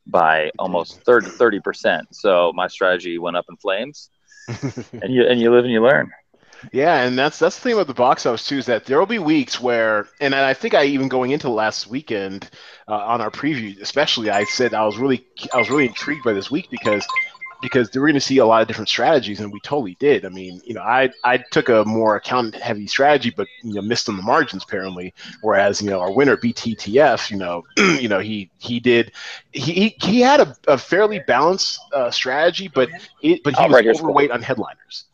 by 0.06 0.50
almost 0.58 1.02
30 1.04 1.60
percent. 1.60 2.14
So 2.14 2.52
my 2.54 2.66
strategy 2.66 3.18
went 3.18 3.36
up 3.36 3.46
in 3.48 3.56
flames. 3.56 4.10
and 5.02 5.12
you 5.12 5.26
and 5.26 5.40
you 5.40 5.50
live 5.50 5.64
and 5.64 5.72
you 5.72 5.82
learn. 5.82 6.12
Yeah, 6.72 7.02
and 7.02 7.18
that's 7.18 7.38
that's 7.38 7.56
the 7.56 7.62
thing 7.62 7.72
about 7.74 7.86
the 7.86 7.94
box 7.94 8.26
office 8.26 8.46
too 8.46 8.58
is 8.58 8.66
that 8.66 8.84
there 8.84 8.98
will 8.98 9.06
be 9.06 9.18
weeks 9.18 9.60
where, 9.60 10.08
and 10.20 10.34
I 10.34 10.54
think 10.54 10.74
I 10.74 10.84
even 10.84 11.08
going 11.08 11.30
into 11.30 11.48
last 11.48 11.86
weekend 11.86 12.50
uh, 12.88 12.94
on 12.94 13.20
our 13.20 13.30
preview, 13.30 13.80
especially, 13.80 14.30
I 14.30 14.44
said 14.44 14.74
I 14.74 14.84
was 14.84 14.98
really 14.98 15.26
I 15.52 15.58
was 15.58 15.70
really 15.70 15.86
intrigued 15.86 16.24
by 16.24 16.32
this 16.32 16.50
week 16.50 16.68
because 16.70 17.06
because 17.62 17.90
we're 17.94 18.02
going 18.02 18.14
to 18.14 18.20
see 18.20 18.38
a 18.38 18.46
lot 18.46 18.62
of 18.62 18.68
different 18.68 18.88
strategies, 18.88 19.40
and 19.40 19.52
we 19.52 19.60
totally 19.60 19.96
did. 19.98 20.24
I 20.24 20.28
mean, 20.28 20.60
you 20.64 20.74
know, 20.74 20.82
I 20.82 21.10
I 21.24 21.38
took 21.38 21.68
a 21.68 21.84
more 21.84 22.16
account 22.16 22.54
heavy 22.54 22.86
strategy, 22.86 23.32
but 23.34 23.48
you 23.62 23.74
know, 23.74 23.82
missed 23.82 24.08
on 24.08 24.16
the 24.16 24.22
margins 24.22 24.64
apparently. 24.64 25.14
Whereas 25.42 25.82
you 25.82 25.90
know, 25.90 26.00
our 26.00 26.12
winner 26.12 26.36
BTTF, 26.36 27.30
you 27.30 27.36
know, 27.36 27.64
you 27.76 28.08
know, 28.08 28.18
he 28.18 28.50
he 28.58 28.80
did 28.80 29.12
he 29.52 29.96
he 30.00 30.20
had 30.20 30.40
a, 30.40 30.56
a 30.68 30.78
fairly 30.78 31.20
balanced 31.20 31.80
uh, 31.92 32.10
strategy, 32.10 32.68
but 32.68 32.88
it 33.22 33.42
but 33.42 33.54
he 33.56 33.64
oh, 33.64 33.68
was 33.68 34.00
overweight 34.00 34.30
on 34.30 34.42
headliners. 34.42 35.04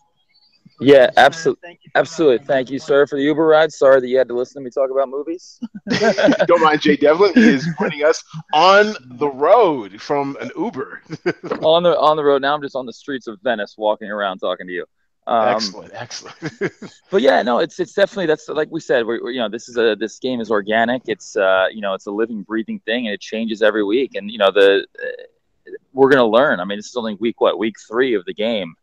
Yeah, 0.81 1.11
absolutely. 1.17 1.79
Absolutely. 1.95 2.45
Thank 2.47 2.71
you, 2.71 2.79
sir, 2.79 3.07
for 3.07 3.17
the 3.17 3.25
Uber 3.25 3.47
ride. 3.47 3.73
Sorry 3.73 4.01
that 4.01 4.09
you 4.09 4.19
had 4.19 4.29
to 4.29 4.35
listen 4.35 4.63
to 4.63 4.65
me 4.65 4.71
talk 4.71 4.91
about 4.91 5.09
movies. 5.09 5.61
Don't 6.47 6.63
mind 6.63 6.81
Jay 6.81 6.97
Devlin. 6.97 7.33
He 7.35 7.49
is 7.49 7.69
joining 7.79 8.05
us 8.05 8.23
on 8.53 8.95
the 9.19 9.29
road 9.29 10.01
from 10.01 10.37
an 10.41 10.51
Uber. 10.57 11.03
on 11.63 11.83
the 11.83 11.99
on 11.99 12.17
the 12.17 12.25
road. 12.25 12.43
Now 12.43 12.55
I'm 12.55 12.63
just 12.63 12.77
on 12.77 12.87
the 12.87 12.93
streets 12.93 13.27
of 13.27 13.39
Venice 13.43 13.77
walking 13.77 14.11
around 14.11 14.39
talking 14.39 14.67
to 14.67 14.73
you. 14.73 14.87
Um, 15.27 15.49
excellent, 15.49 15.93
excellent. 15.95 16.73
but 17.11 17.23
yeah, 17.23 17.43
no, 17.43 17.59
it's 17.59 17.79
it's 17.79 17.93
definitely 17.93 18.27
that's 18.27 18.49
like 18.49 18.69
we 18.71 18.81
said. 18.81 19.07
We're, 19.07 19.31
you 19.31 19.39
know, 19.39 19.49
this 19.49 19.69
is 19.69 19.77
a 19.77 19.95
this 19.95 20.19
game 20.19 20.41
is 20.41 20.51
organic. 20.51 21.03
It's 21.07 21.37
uh, 21.37 21.67
you 21.73 21.81
know, 21.81 21.95
it's 21.95 22.07
a 22.07 22.11
living, 22.11 22.43
breathing 22.43 22.81
thing, 22.81 23.07
and 23.07 23.15
it 23.15 23.21
changes 23.21 23.63
every 23.63 23.85
week. 23.85 24.17
And 24.17 24.31
you 24.31 24.39
know, 24.39 24.51
the 24.51 24.85
uh, 25.01 25.73
we're 25.93 26.11
gonna 26.11 26.27
learn. 26.27 26.59
I 26.59 26.65
mean, 26.65 26.79
this 26.79 26.89
is 26.89 26.97
only 26.97 27.15
week 27.15 27.41
what 27.41 27.59
week 27.59 27.77
three 27.89 28.15
of 28.15 28.25
the 28.25 28.35
game 28.35 28.75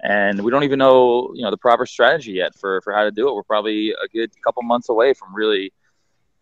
and 0.00 0.40
we 0.42 0.50
don't 0.50 0.64
even 0.64 0.78
know 0.78 1.32
you 1.34 1.42
know 1.42 1.50
the 1.50 1.56
proper 1.56 1.86
strategy 1.86 2.32
yet 2.32 2.54
for 2.54 2.80
for 2.82 2.92
how 2.92 3.04
to 3.04 3.10
do 3.10 3.28
it. 3.28 3.34
We're 3.34 3.42
probably 3.42 3.90
a 3.90 4.08
good 4.08 4.30
couple 4.42 4.62
months 4.62 4.88
away 4.88 5.14
from 5.14 5.34
really 5.34 5.72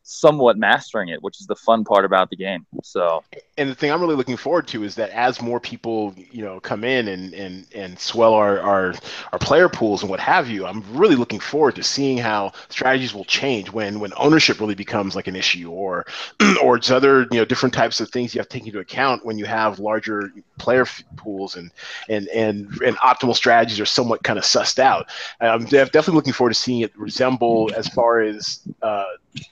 somewhat 0.07 0.57
mastering 0.57 1.09
it, 1.09 1.21
which 1.21 1.41
is 1.41 1.47
the 1.49 1.57
fun 1.57 1.85
part 1.85 2.05
about 2.05 2.31
the 2.31 2.37
game. 2.37 2.65
So, 2.85 3.25
and 3.59 3.69
the 3.69 3.75
thing 3.75 3.91
I'm 3.91 4.01
really 4.01 4.15
looking 4.15 4.37
forward 4.37 4.69
to 4.69 4.85
is 4.85 4.95
that 4.95 5.11
as 5.11 5.43
more 5.43 5.59
people, 5.59 6.15
you 6.31 6.45
know, 6.45 6.61
come 6.61 6.85
in 6.85 7.09
and 7.09 7.35
and 7.35 7.67
and 7.75 7.99
swell 7.99 8.33
our 8.33 8.61
our 8.61 8.95
our 9.33 9.39
player 9.39 9.69
pools 9.69 10.03
and 10.03 10.11
what 10.11 10.21
have 10.21 10.49
you, 10.49 10.65
I'm 10.65 10.85
really 10.97 11.17
looking 11.17 11.41
forward 11.41 11.75
to 11.75 11.83
seeing 11.83 12.19
how 12.19 12.53
strategies 12.69 13.15
will 13.15 13.25
change 13.25 13.73
when 13.73 13.99
when 13.99 14.13
ownership 14.17 14.61
really 14.61 14.77
becomes 14.77 15.17
like 15.17 15.27
an 15.27 15.35
issue, 15.35 15.71
or 15.71 16.07
or 16.63 16.77
it's 16.77 16.91
other 16.91 17.23
you 17.33 17.39
know 17.39 17.45
different 17.45 17.75
types 17.75 18.01
of 18.01 18.09
things 18.11 18.33
you 18.33 18.39
have 18.39 18.49
to 18.49 18.59
take 18.59 18.67
into 18.67 18.79
account 18.79 19.25
when 19.25 19.37
you 19.39 19.45
have 19.45 19.81
larger 19.81 20.31
player 20.59 20.87
pools 21.17 21.57
and 21.57 21.73
and 22.09 22.29
and 22.29 22.81
and 22.83 22.97
optimal 22.99 23.35
strategies 23.35 23.81
are 23.81 23.87
somewhat 23.87 24.23
kind 24.23 24.39
of 24.39 24.45
sussed 24.45 24.79
out. 24.79 25.11
I'm 25.41 25.65
definitely 25.65 26.15
looking 26.15 26.33
forward 26.33 26.55
to 26.55 26.61
seeing 26.61 26.83
it 26.83 26.97
resemble 26.97 27.73
as 27.75 27.89
far 27.89 28.21
as 28.21 28.61
uh, 28.83 29.05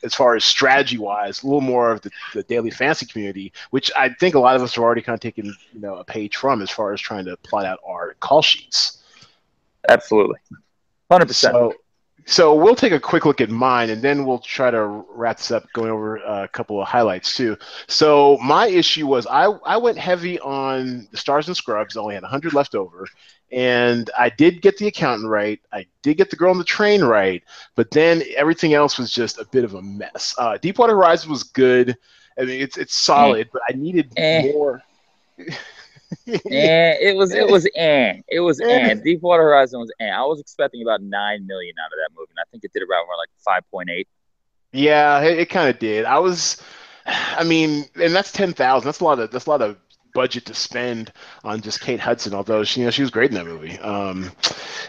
as 0.03 0.15
far 0.15 0.37
as 0.37 0.44
strategy 0.45 0.99
wise, 0.99 1.43
a 1.43 1.47
little 1.47 1.61
more 1.61 1.91
of 1.91 2.01
the, 2.03 2.11
the 2.35 2.43
daily 2.45 2.71
fantasy 2.71 3.07
community, 3.07 3.53
which 3.71 3.91
I 3.97 4.11
think 4.11 4.35
a 4.35 4.41
lot 4.41 4.57
of 4.57 4.63
us 4.63 4.75
have 4.75 4.85
already 4.85 5.03
kind 5.03 5.15
of 5.15 5.21
taken 5.21 5.47
you 5.73 5.81
know 5.81 5.97
a 5.97 6.05
page 6.05 6.37
from 6.37 6.63
as 6.63 6.71
far 6.71 6.93
as 6.93 7.01
trying 7.01 7.25
to 7.27 7.37
plot 7.39 7.65
out 7.65 7.81
our 7.87 8.15
call 8.21 8.43
sheets. 8.43 9.03
Absolutely, 9.89 10.39
hundred 11.11 11.27
percent. 11.27 11.55
So, 11.55 11.75
so 12.27 12.55
we'll 12.55 12.75
take 12.75 12.93
a 12.93 13.01
quick 13.01 13.27
look 13.27 13.41
at 13.41 13.51
mine, 13.51 13.91
and 13.91 14.01
then 14.01 14.25
we'll 14.25 14.39
try 14.39 14.71
to 14.71 14.87
wrap 14.87 15.37
this 15.37 15.51
up, 15.51 15.67
going 15.75 15.91
over 15.91 16.19
uh, 16.19 16.45
a 16.45 16.49
couple 16.49 16.81
of 16.81 16.89
highlights 16.89 17.37
too. 17.37 17.57
So 17.87 18.39
my 18.43 18.67
issue 18.67 19.07
was 19.07 19.27
I 19.27 19.45
I 19.45 19.77
went 19.77 19.99
heavy 19.99 20.39
on 20.41 21.07
the 21.11 21.17
stars 21.19 21.49
and 21.49 21.57
scrubs. 21.57 21.97
I 21.97 22.01
only 22.01 22.15
had 22.15 22.23
100 22.23 22.55
left 22.55 22.75
over, 22.75 23.07
and 23.53 24.11
I 24.19 24.31
did 24.31 24.63
get 24.63 24.77
the 24.79 24.87
accountant 24.87 25.29
right. 25.31 25.61
I 25.73 25.87
did 26.03 26.17
get 26.17 26.31
the 26.31 26.37
girl 26.37 26.51
on 26.51 26.59
the 26.59 26.65
train 26.65 27.03
right, 27.05 27.43
but 27.75 27.91
then 27.91 28.23
everything 28.37 28.75
else 28.75 28.99
was 28.99 29.11
just 29.11 29.39
a 29.39 29.45
bit 29.47 29.65
of 29.65 29.75
a 29.75 29.83
mess. 29.83 30.35
Uh, 30.39 30.59
Deepwater 30.59 30.95
Horizon 30.95 31.31
was 31.31 31.43
good. 31.45 31.97
I 32.39 32.45
mean, 32.45 32.61
it's 32.61 32.77
it's 32.77 32.95
solid, 32.97 33.47
eh. 33.47 33.51
but 33.53 33.63
I 33.69 33.73
needed 33.75 34.13
eh. 34.17 34.53
more. 34.53 34.83
eh, 35.39 35.47
it 36.27 37.17
was 37.17 37.33
it 37.33 37.49
was 37.49 37.67
eh. 37.77 38.21
It 38.29 38.41
was 38.41 38.61
eh. 38.61 38.95
Deepwater 38.95 39.43
Horizon 39.43 39.81
was 39.81 39.93
eh. 40.01 40.09
I 40.09 40.23
was 40.23 40.41
expecting 40.41 40.83
about 40.83 41.03
nine 41.03 41.47
million 41.47 41.75
out 41.79 41.93
of 41.93 41.99
that 42.03 42.11
movie, 42.19 42.31
and 42.31 42.39
I 42.41 42.45
think 42.51 42.65
it 42.65 42.73
did 42.73 42.83
about 42.83 43.07
more 43.07 43.17
like 43.17 43.31
five 43.45 43.69
point 43.71 43.91
eight. 43.91 44.09
Yeah, 44.73 45.21
it, 45.21 45.39
it 45.39 45.51
kind 45.51 45.69
of 45.69 45.79
did. 45.79 46.05
I 46.05 46.19
was, 46.19 46.61
I 47.07 47.45
mean, 47.45 47.85
and 47.95 48.15
that's 48.15 48.33
ten 48.33 48.53
thousand. 48.53 48.87
That's 48.87 49.01
a 49.01 49.05
lot 49.05 49.21
of 49.21 49.31
that's 49.31 49.47
a 49.47 49.51
lot 49.51 49.63
of 49.63 49.77
budget 50.15 50.47
to 50.47 50.55
spend 50.55 51.13
on 51.43 51.61
just 51.61 51.81
Kate 51.81 52.01
Hudson, 52.01 52.33
although 52.33 52.65
she, 52.65 52.81
you 52.81 52.87
know 52.87 52.91
she 52.91 53.03
was 53.03 53.11
great 53.11 53.31
in 53.31 53.35
that 53.35 53.45
movie. 53.45 53.79
Um, 53.81 54.33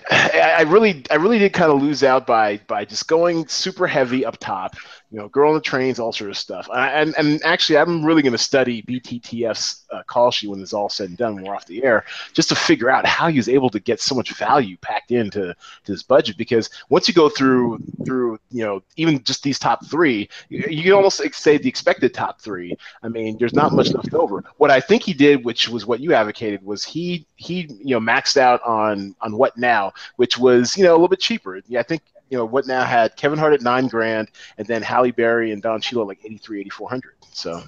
I, 0.09 0.55
I, 0.59 0.61
really 0.61 1.03
I 1.11 1.15
really 1.15 1.39
did 1.39 1.51
kind 1.51 1.71
of 1.71 1.81
lose 1.81 2.03
out 2.03 2.25
by 2.25 2.57
by 2.67 2.85
just 2.85 3.07
going 3.07 3.47
super 3.47 3.87
heavy 3.87 4.25
up 4.25 4.37
top 4.39 4.75
you 5.15 5.21
know, 5.21 5.29
girl 5.29 5.47
on 5.47 5.55
the 5.55 5.61
trains, 5.61 5.97
all 5.97 6.11
sort 6.11 6.29
of 6.29 6.37
stuff. 6.37 6.67
And 6.73 7.15
and 7.17 7.41
actually, 7.45 7.77
I'm 7.77 8.03
really 8.03 8.21
going 8.21 8.33
to 8.33 8.37
study 8.37 8.81
BTTF's 8.81 9.85
uh, 9.89 10.03
call 10.03 10.29
sheet 10.29 10.49
when 10.49 10.59
it's 10.59 10.73
all 10.73 10.89
said 10.89 11.07
and 11.07 11.17
done. 11.17 11.35
When 11.35 11.45
we're 11.45 11.55
off 11.55 11.65
the 11.65 11.85
air, 11.85 12.03
just 12.33 12.49
to 12.49 12.55
figure 12.55 12.89
out 12.89 13.05
how 13.05 13.29
he 13.29 13.37
was 13.37 13.47
able 13.47 13.69
to 13.69 13.79
get 13.79 14.01
so 14.01 14.13
much 14.13 14.33
value 14.33 14.75
packed 14.81 15.11
into 15.11 15.55
to 15.85 15.91
this 15.91 16.03
budget. 16.03 16.35
Because 16.35 16.69
once 16.89 17.07
you 17.07 17.13
go 17.13 17.29
through 17.29 17.81
through 18.05 18.39
you 18.51 18.65
know 18.65 18.83
even 18.97 19.23
just 19.23 19.41
these 19.41 19.57
top 19.57 19.85
three, 19.85 20.27
you, 20.49 20.65
you 20.69 20.83
can 20.83 20.91
almost 20.91 21.21
say 21.33 21.57
the 21.57 21.69
expected 21.69 22.13
top 22.13 22.41
three. 22.41 22.75
I 23.01 23.07
mean, 23.07 23.37
there's 23.37 23.53
not 23.53 23.71
much 23.71 23.93
left 23.93 24.13
over. 24.13 24.43
What 24.57 24.69
I 24.69 24.81
think 24.81 25.03
he 25.03 25.13
did, 25.13 25.45
which 25.45 25.69
was 25.69 25.85
what 25.85 26.01
you 26.01 26.13
advocated, 26.13 26.61
was 26.61 26.83
he 26.83 27.25
he 27.37 27.69
you 27.79 27.97
know 27.97 28.01
maxed 28.01 28.35
out 28.35 28.61
on 28.63 29.15
on 29.21 29.37
what 29.37 29.55
now, 29.55 29.93
which 30.17 30.37
was 30.37 30.75
you 30.75 30.83
know 30.83 30.91
a 30.91 30.97
little 30.97 31.07
bit 31.07 31.21
cheaper. 31.21 31.61
Yeah, 31.69 31.79
I 31.79 31.83
think 31.83 32.01
you 32.29 32.37
know, 32.37 32.45
what 32.45 32.67
now 32.67 32.83
had 32.83 33.15
Kevin 33.15 33.37
Hart 33.37 33.53
at 33.53 33.61
nine 33.61 33.87
grand, 33.87 34.31
and 34.57 34.67
then 34.67 34.81
Halle 34.81 35.11
Berry 35.11 35.51
and 35.51 35.61
Don 35.61 35.79
Cheadle 35.81 36.07
like 36.07 36.19
83, 36.23 36.61
8400. 36.61 37.15
So 37.31 37.61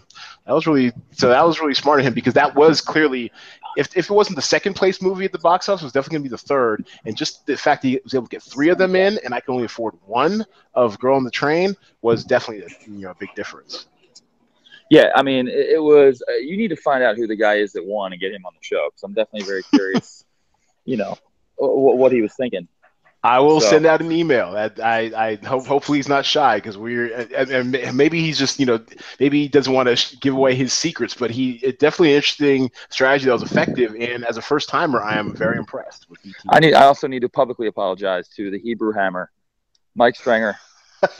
that 0.45 0.53
was 0.53 0.65
really 0.65 0.93
so 1.11 1.29
that 1.29 1.45
was 1.45 1.59
really 1.59 1.73
smart 1.73 1.99
of 1.99 2.05
him 2.05 2.13
because 2.13 2.33
that 2.35 2.55
was 2.55 2.81
clearly, 2.81 3.31
if, 3.75 3.95
if 3.97 4.09
it 4.09 4.13
wasn't 4.13 4.37
the 4.37 4.41
second 4.41 4.75
place 4.75 5.01
movie 5.01 5.25
at 5.25 5.31
the 5.31 5.39
box 5.39 5.67
office, 5.69 5.81
it 5.81 5.85
was 5.85 5.93
definitely 5.93 6.19
going 6.19 6.23
to 6.23 6.29
be 6.29 6.33
the 6.33 6.47
third. 6.47 6.87
And 7.05 7.15
just 7.15 7.45
the 7.45 7.57
fact 7.57 7.81
that 7.81 7.89
he 7.89 7.99
was 8.03 8.13
able 8.13 8.27
to 8.27 8.29
get 8.29 8.41
three 8.41 8.69
of 8.69 8.77
them 8.77 8.95
in, 8.95 9.19
and 9.23 9.33
I 9.33 9.41
can 9.41 9.53
only 9.53 9.65
afford 9.65 9.95
one 10.05 10.45
of 10.73 10.97
Girl 10.99 11.15
on 11.15 11.23
the 11.23 11.31
Train 11.31 11.75
was 12.01 12.23
definitely 12.23 12.65
a, 12.65 12.89
you 12.89 13.01
know 13.01 13.11
a 13.11 13.15
big 13.15 13.33
difference. 13.35 13.87
Yeah, 14.89 15.11
I 15.15 15.21
mean, 15.21 15.47
it, 15.47 15.71
it 15.71 15.83
was. 15.83 16.23
Uh, 16.27 16.35
you 16.35 16.57
need 16.57 16.69
to 16.69 16.77
find 16.77 17.03
out 17.03 17.17
who 17.17 17.27
the 17.27 17.35
guy 17.35 17.55
is 17.55 17.73
that 17.73 17.85
won 17.85 18.13
and 18.13 18.21
get 18.21 18.31
him 18.31 18.45
on 18.45 18.53
the 18.53 18.63
show 18.63 18.87
because 18.89 19.03
I'm 19.03 19.13
definitely 19.13 19.47
very 19.47 19.63
curious. 19.63 20.23
you 20.85 20.95
know, 20.95 21.17
what, 21.57 21.97
what 21.97 22.11
he 22.11 22.21
was 22.21 22.33
thinking. 22.35 22.67
I 23.27 23.39
will 23.39 23.59
so. 23.59 23.71
send 23.71 23.85
out 23.85 23.99
an 23.99 24.09
email. 24.13 24.55
I, 24.55 24.71
I, 24.81 25.27
I 25.27 25.35
hope 25.45 25.65
hopefully 25.65 25.97
he's 25.97 26.07
not 26.07 26.25
shy 26.25 26.57
because 26.57 26.77
we're 26.77 27.13
and, 27.13 27.75
and, 27.75 27.97
maybe 27.97 28.21
he's 28.21 28.39
just 28.39 28.57
you 28.57 28.65
know 28.65 28.79
maybe 29.19 29.41
he 29.41 29.49
doesn't 29.49 29.73
want 29.73 29.93
to 29.93 30.17
give 30.19 30.33
away 30.33 30.55
his 30.55 30.71
secrets, 30.71 31.13
but 31.13 31.29
he 31.29 31.55
it 31.57 31.77
definitely 31.77 32.11
an 32.11 32.15
interesting 32.15 32.71
strategy 32.87 33.25
that 33.25 33.33
was 33.33 33.43
effective. 33.43 33.93
And 33.99 34.23
as 34.23 34.37
a 34.37 34.41
first 34.41 34.69
timer, 34.69 35.03
I 35.03 35.17
am 35.17 35.35
very 35.35 35.57
impressed 35.57 36.09
with 36.09 36.21
I 36.47 36.61
need. 36.61 36.73
I 36.73 36.85
also 36.85 37.05
need 37.05 37.19
to 37.19 37.27
publicly 37.27 37.67
apologize 37.67 38.29
to 38.37 38.49
the 38.49 38.59
Hebrew 38.59 38.93
Hammer, 38.93 39.29
Mike 39.93 40.15
Stranger, 40.15 40.55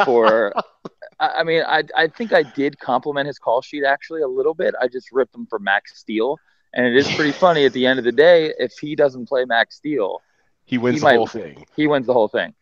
for. 0.05 0.53
I 1.19 1.43
mean, 1.43 1.63
I 1.67 1.83
I 1.93 2.07
think 2.07 2.31
I 2.31 2.43
did 2.43 2.79
compliment 2.79 3.27
his 3.27 3.37
call 3.37 3.61
sheet 3.61 3.83
actually 3.83 4.21
a 4.21 4.27
little 4.29 4.53
bit. 4.53 4.75
I 4.79 4.87
just 4.87 5.11
ripped 5.11 5.35
him 5.35 5.45
for 5.45 5.59
Max 5.59 5.99
Steel, 5.99 6.39
and 6.73 6.85
it 6.85 6.95
is 6.95 7.13
pretty 7.15 7.33
funny 7.33 7.65
at 7.65 7.73
the 7.73 7.85
end 7.85 7.99
of 7.99 8.05
the 8.05 8.13
day 8.13 8.53
if 8.59 8.77
he 8.79 8.95
doesn't 8.95 9.27
play 9.27 9.43
Max 9.43 9.75
Steel 9.75 10.21
he 10.67 10.77
wins 10.77 10.97
he 10.97 10.99
the 10.99 11.05
might, 11.05 11.15
whole 11.15 11.27
thing. 11.27 11.65
He 11.75 11.87
wins 11.87 12.05
the 12.05 12.13
whole 12.13 12.27
thing. 12.27 12.53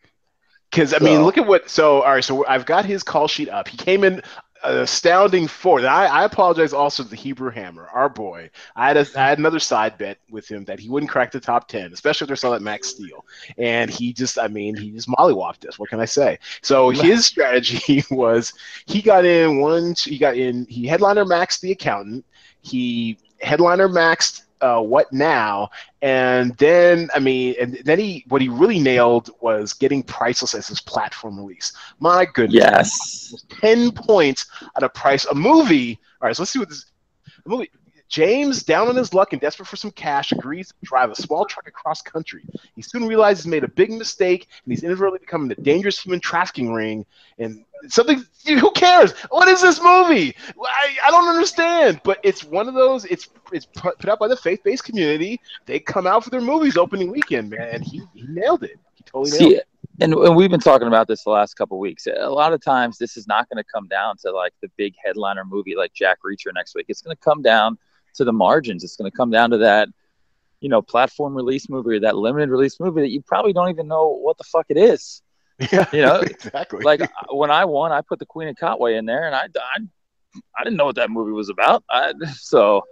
Because 0.70 0.94
I 0.94 0.98
so. 0.98 1.04
mean, 1.04 1.22
look 1.24 1.36
at 1.36 1.46
what. 1.46 1.68
So 1.68 2.02
all 2.02 2.12
right, 2.12 2.24
so 2.24 2.46
I've 2.46 2.64
got 2.64 2.86
his 2.86 3.02
call 3.02 3.28
sheet 3.28 3.48
up. 3.48 3.68
He 3.68 3.76
came 3.76 4.04
in 4.04 4.22
astounding 4.62 5.48
fourth. 5.48 5.84
I, 5.84 6.06
I 6.06 6.24
apologize 6.24 6.72
also 6.72 7.02
to 7.02 7.08
the 7.08 7.16
Hebrew 7.16 7.50
Hammer, 7.50 7.88
our 7.92 8.08
boy. 8.08 8.50
I 8.74 8.88
had 8.88 8.96
a, 8.96 9.06
I 9.16 9.28
had 9.28 9.38
another 9.38 9.58
side 9.58 9.98
bet 9.98 10.18
with 10.30 10.48
him 10.48 10.64
that 10.64 10.78
he 10.78 10.88
wouldn't 10.88 11.10
crack 11.10 11.32
the 11.32 11.40
top 11.40 11.68
ten, 11.68 11.92
especially 11.92 12.24
after 12.24 12.34
I 12.34 12.36
saw 12.36 12.50
that 12.50 12.62
Max 12.62 12.88
Steel, 12.88 13.24
and 13.58 13.90
he 13.90 14.12
just, 14.12 14.38
I 14.38 14.48
mean, 14.48 14.76
he 14.76 14.92
just 14.92 15.08
mollywopped 15.08 15.66
us. 15.66 15.78
What 15.78 15.90
can 15.90 16.00
I 16.00 16.04
say? 16.04 16.38
So 16.62 16.90
his 16.90 17.26
strategy 17.26 18.04
was 18.10 18.52
he 18.86 19.02
got 19.02 19.24
in 19.24 19.58
one, 19.58 19.94
he 19.98 20.16
got 20.16 20.36
in, 20.36 20.64
he 20.68 20.86
headliner 20.86 21.24
maxed 21.24 21.60
the 21.60 21.72
accountant, 21.72 22.24
he 22.62 23.18
headliner 23.40 23.88
maxed 23.88 24.45
uh, 24.60 24.80
what 24.80 25.12
now? 25.12 25.70
And 26.02 26.56
then, 26.56 27.08
I 27.14 27.18
mean, 27.18 27.54
and 27.60 27.78
then 27.84 27.98
he, 27.98 28.24
what 28.28 28.40
he 28.40 28.48
really 28.48 28.78
nailed 28.78 29.30
was 29.40 29.72
getting 29.72 30.02
Priceless 30.02 30.54
as 30.54 30.68
his 30.68 30.80
platform 30.80 31.38
release. 31.38 31.72
My 32.00 32.26
goodness. 32.26 33.32
Yes. 33.32 33.44
10 33.60 33.92
points 33.92 34.46
at 34.76 34.82
a 34.82 34.88
price. 34.88 35.24
A 35.26 35.34
movie. 35.34 35.98
All 36.20 36.28
right, 36.28 36.36
so 36.36 36.42
let's 36.42 36.52
see 36.52 36.58
what 36.58 36.68
this 36.68 36.86
a 37.44 37.48
movie. 37.48 37.70
James, 38.08 38.62
down 38.62 38.88
on 38.88 38.96
his 38.96 39.12
luck 39.12 39.32
and 39.32 39.40
desperate 39.40 39.66
for 39.66 39.76
some 39.76 39.90
cash, 39.90 40.32
agrees 40.32 40.68
to 40.68 40.74
drive 40.84 41.10
a 41.10 41.14
small 41.16 41.44
truck 41.44 41.66
across 41.66 42.02
country. 42.02 42.44
He 42.74 42.82
soon 42.82 43.06
realizes 43.06 43.44
he's 43.44 43.50
made 43.50 43.64
a 43.64 43.68
big 43.68 43.90
mistake 43.90 44.46
and 44.64 44.72
he's 44.72 44.84
inadvertently 44.84 45.20
becoming 45.20 45.50
a 45.50 45.54
dangerous 45.56 45.98
human 45.98 46.20
trafficking 46.20 46.72
ring. 46.72 47.04
And 47.38 47.64
something, 47.88 48.24
who 48.46 48.70
cares? 48.72 49.12
What 49.30 49.48
is 49.48 49.60
this 49.60 49.82
movie? 49.82 50.34
I, 50.62 50.96
I 51.06 51.10
don't 51.10 51.28
understand. 51.28 52.00
But 52.04 52.20
it's 52.22 52.44
one 52.44 52.68
of 52.68 52.74
those. 52.74 53.04
It's 53.06 53.28
it's 53.52 53.66
put, 53.66 54.08
out 54.08 54.18
by 54.18 54.28
the 54.28 54.36
faith-based 54.36 54.84
community. 54.84 55.40
They 55.66 55.80
come 55.80 56.06
out 56.06 56.24
for 56.24 56.30
their 56.30 56.40
movies 56.40 56.76
opening 56.76 57.10
weekend, 57.10 57.50
man. 57.50 57.68
And 57.72 57.84
he, 57.84 58.02
he 58.14 58.24
nailed 58.28 58.62
it. 58.62 58.78
He 58.94 59.04
totally 59.04 59.30
nailed 59.30 59.52
See, 59.52 59.56
it. 59.56 59.68
And, 60.00 60.12
and 60.12 60.36
we've 60.36 60.50
been 60.50 60.60
talking 60.60 60.88
about 60.88 61.08
this 61.08 61.24
the 61.24 61.30
last 61.30 61.54
couple 61.54 61.78
weeks. 61.78 62.06
A 62.06 62.28
lot 62.28 62.52
of 62.52 62.62
times, 62.62 62.98
this 62.98 63.16
is 63.16 63.26
not 63.26 63.48
going 63.48 63.62
to 63.62 63.68
come 63.72 63.88
down 63.88 64.16
to 64.18 64.30
like 64.30 64.52
the 64.60 64.68
big 64.76 64.94
headliner 65.02 65.44
movie 65.44 65.74
like 65.74 65.92
Jack 65.94 66.18
Reacher 66.24 66.52
next 66.54 66.74
week. 66.74 66.86
It's 66.88 67.02
going 67.02 67.16
to 67.16 67.22
come 67.22 67.40
down 67.40 67.78
to 68.16 68.24
the 68.24 68.32
margins. 68.32 68.84
It's 68.84 68.96
going 68.96 69.10
to 69.10 69.16
come 69.16 69.30
down 69.30 69.50
to 69.50 69.58
that, 69.58 69.88
you 70.60 70.68
know, 70.68 70.82
platform 70.82 71.34
release 71.34 71.68
movie 71.68 71.96
or 71.96 72.00
that 72.00 72.16
limited 72.16 72.50
release 72.50 72.78
movie 72.80 73.02
that 73.02 73.10
you 73.10 73.22
probably 73.22 73.52
don't 73.52 73.70
even 73.70 73.88
know 73.88 74.08
what 74.08 74.38
the 74.38 74.44
fuck 74.44 74.66
it 74.68 74.76
is. 74.76 75.22
Yeah, 75.72 75.86
you 75.90 76.02
know, 76.02 76.20
exactly. 76.20 76.84
Like 76.84 77.00
when 77.30 77.50
I 77.50 77.64
won, 77.64 77.90
I 77.90 78.02
put 78.02 78.18
the 78.18 78.26
Queen 78.26 78.48
of 78.48 78.56
Katwe 78.56 78.98
in 78.98 79.06
there, 79.06 79.24
and 79.24 79.34
I, 79.34 79.44
I, 79.44 79.80
I 80.54 80.64
didn't 80.64 80.76
know 80.76 80.84
what 80.84 80.96
that 80.96 81.10
movie 81.10 81.32
was 81.32 81.48
about. 81.48 81.82
I, 81.88 82.12
so, 82.34 82.82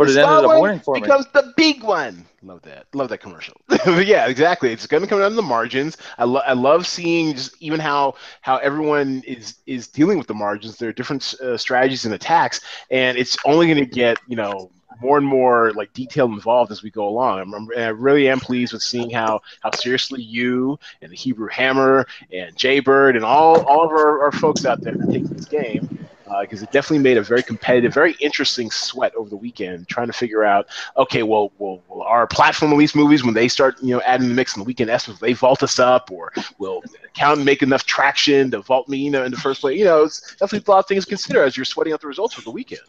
but 0.00 0.14
the 0.14 0.20
it 0.20 0.26
ended 0.26 0.50
up 0.50 0.60
winning 0.62 0.80
for 0.80 0.94
becomes 0.94 1.26
me. 1.26 1.30
The 1.34 1.52
big 1.56 1.82
one. 1.82 2.24
Love 2.42 2.62
that. 2.62 2.86
Love 2.94 3.10
that 3.10 3.18
commercial. 3.18 3.60
yeah, 3.86 4.26
exactly. 4.28 4.72
It's 4.72 4.86
going 4.86 5.02
to 5.02 5.08
come 5.08 5.18
down 5.18 5.30
to 5.30 5.36
the 5.36 5.42
margins. 5.42 5.98
I, 6.16 6.24
lo- 6.24 6.40
I 6.46 6.54
love 6.54 6.86
seeing 6.86 7.34
just 7.34 7.54
even 7.60 7.80
how 7.80 8.14
how 8.40 8.56
everyone 8.56 9.22
is 9.26 9.56
is 9.66 9.88
dealing 9.88 10.16
with 10.16 10.26
the 10.26 10.34
margins. 10.34 10.78
There 10.78 10.88
are 10.88 10.92
different 10.92 11.34
uh, 11.42 11.58
strategies 11.58 12.06
and 12.06 12.14
attacks, 12.14 12.62
and 12.90 13.18
it's 13.18 13.36
only 13.44 13.66
going 13.66 13.78
to 13.78 13.84
get 13.84 14.18
you 14.26 14.36
know 14.36 14.70
more 15.02 15.18
and 15.18 15.26
more 15.26 15.72
like 15.72 15.92
detailed 15.92 16.32
involved 16.32 16.72
as 16.72 16.82
we 16.82 16.90
go 16.90 17.06
along. 17.06 17.40
I'm, 17.40 17.68
i 17.76 17.88
really 17.88 18.28
am 18.28 18.40
pleased 18.40 18.72
with 18.72 18.82
seeing 18.82 19.10
how 19.10 19.42
how 19.60 19.70
seriously 19.72 20.22
you 20.22 20.78
and 21.02 21.12
the 21.12 21.16
Hebrew 21.16 21.48
Hammer 21.48 22.06
and 22.32 22.56
Jaybird 22.56 23.16
and 23.16 23.24
all 23.24 23.62
all 23.66 23.84
of 23.84 23.90
our, 23.90 24.22
our 24.24 24.32
folks 24.32 24.64
out 24.64 24.80
there 24.80 24.94
take 24.94 25.24
this 25.24 25.44
game 25.44 26.08
because 26.40 26.62
uh, 26.62 26.64
it 26.64 26.72
definitely 26.72 26.98
made 26.98 27.16
a 27.16 27.22
very 27.22 27.42
competitive, 27.42 27.92
very 27.92 28.14
interesting 28.20 28.70
sweat 28.70 29.14
over 29.14 29.28
the 29.28 29.36
weekend, 29.36 29.88
trying 29.88 30.06
to 30.06 30.12
figure 30.12 30.44
out, 30.44 30.68
okay, 30.96 31.22
well, 31.22 31.52
well, 31.58 31.82
will 31.88 32.02
our 32.02 32.26
platform 32.26 32.70
release 32.70 32.94
movies 32.94 33.24
when 33.24 33.34
they 33.34 33.48
start, 33.48 33.76
you 33.82 33.94
know, 33.94 34.00
adding 34.02 34.28
the 34.28 34.34
mix 34.34 34.56
in 34.56 34.60
the 34.60 34.64
weekend 34.64 34.90
S, 34.90 35.08
will 35.08 35.14
they 35.16 35.32
vault 35.32 35.62
us 35.62 35.78
up, 35.78 36.10
or 36.10 36.32
will 36.58 36.82
count 37.14 37.42
make 37.44 37.62
enough 37.62 37.84
traction 37.84 38.50
to 38.50 38.60
vault 38.60 38.88
me, 38.88 38.98
you 38.98 39.10
know, 39.10 39.24
in 39.24 39.30
the 39.30 39.36
first 39.36 39.60
place? 39.60 39.78
You 39.78 39.84
know, 39.86 40.04
it's 40.04 40.36
definitely 40.36 40.64
a 40.66 40.70
lot 40.70 40.78
of 40.80 40.86
things 40.86 41.04
to 41.04 41.08
consider 41.08 41.42
as 41.42 41.56
you're 41.56 41.64
sweating 41.64 41.92
out 41.92 42.00
the 42.00 42.06
results 42.06 42.38
of 42.38 42.44
the 42.44 42.50
weekend. 42.50 42.82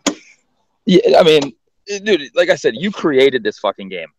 Yeah, 0.86 1.20
I 1.20 1.24
mean, 1.24 1.54
dude, 2.04 2.36
like 2.36 2.50
I 2.50 2.56
said, 2.56 2.76
you 2.76 2.92
created 2.92 3.44
this 3.44 3.60
fucking 3.60 3.90
game, 3.90 4.10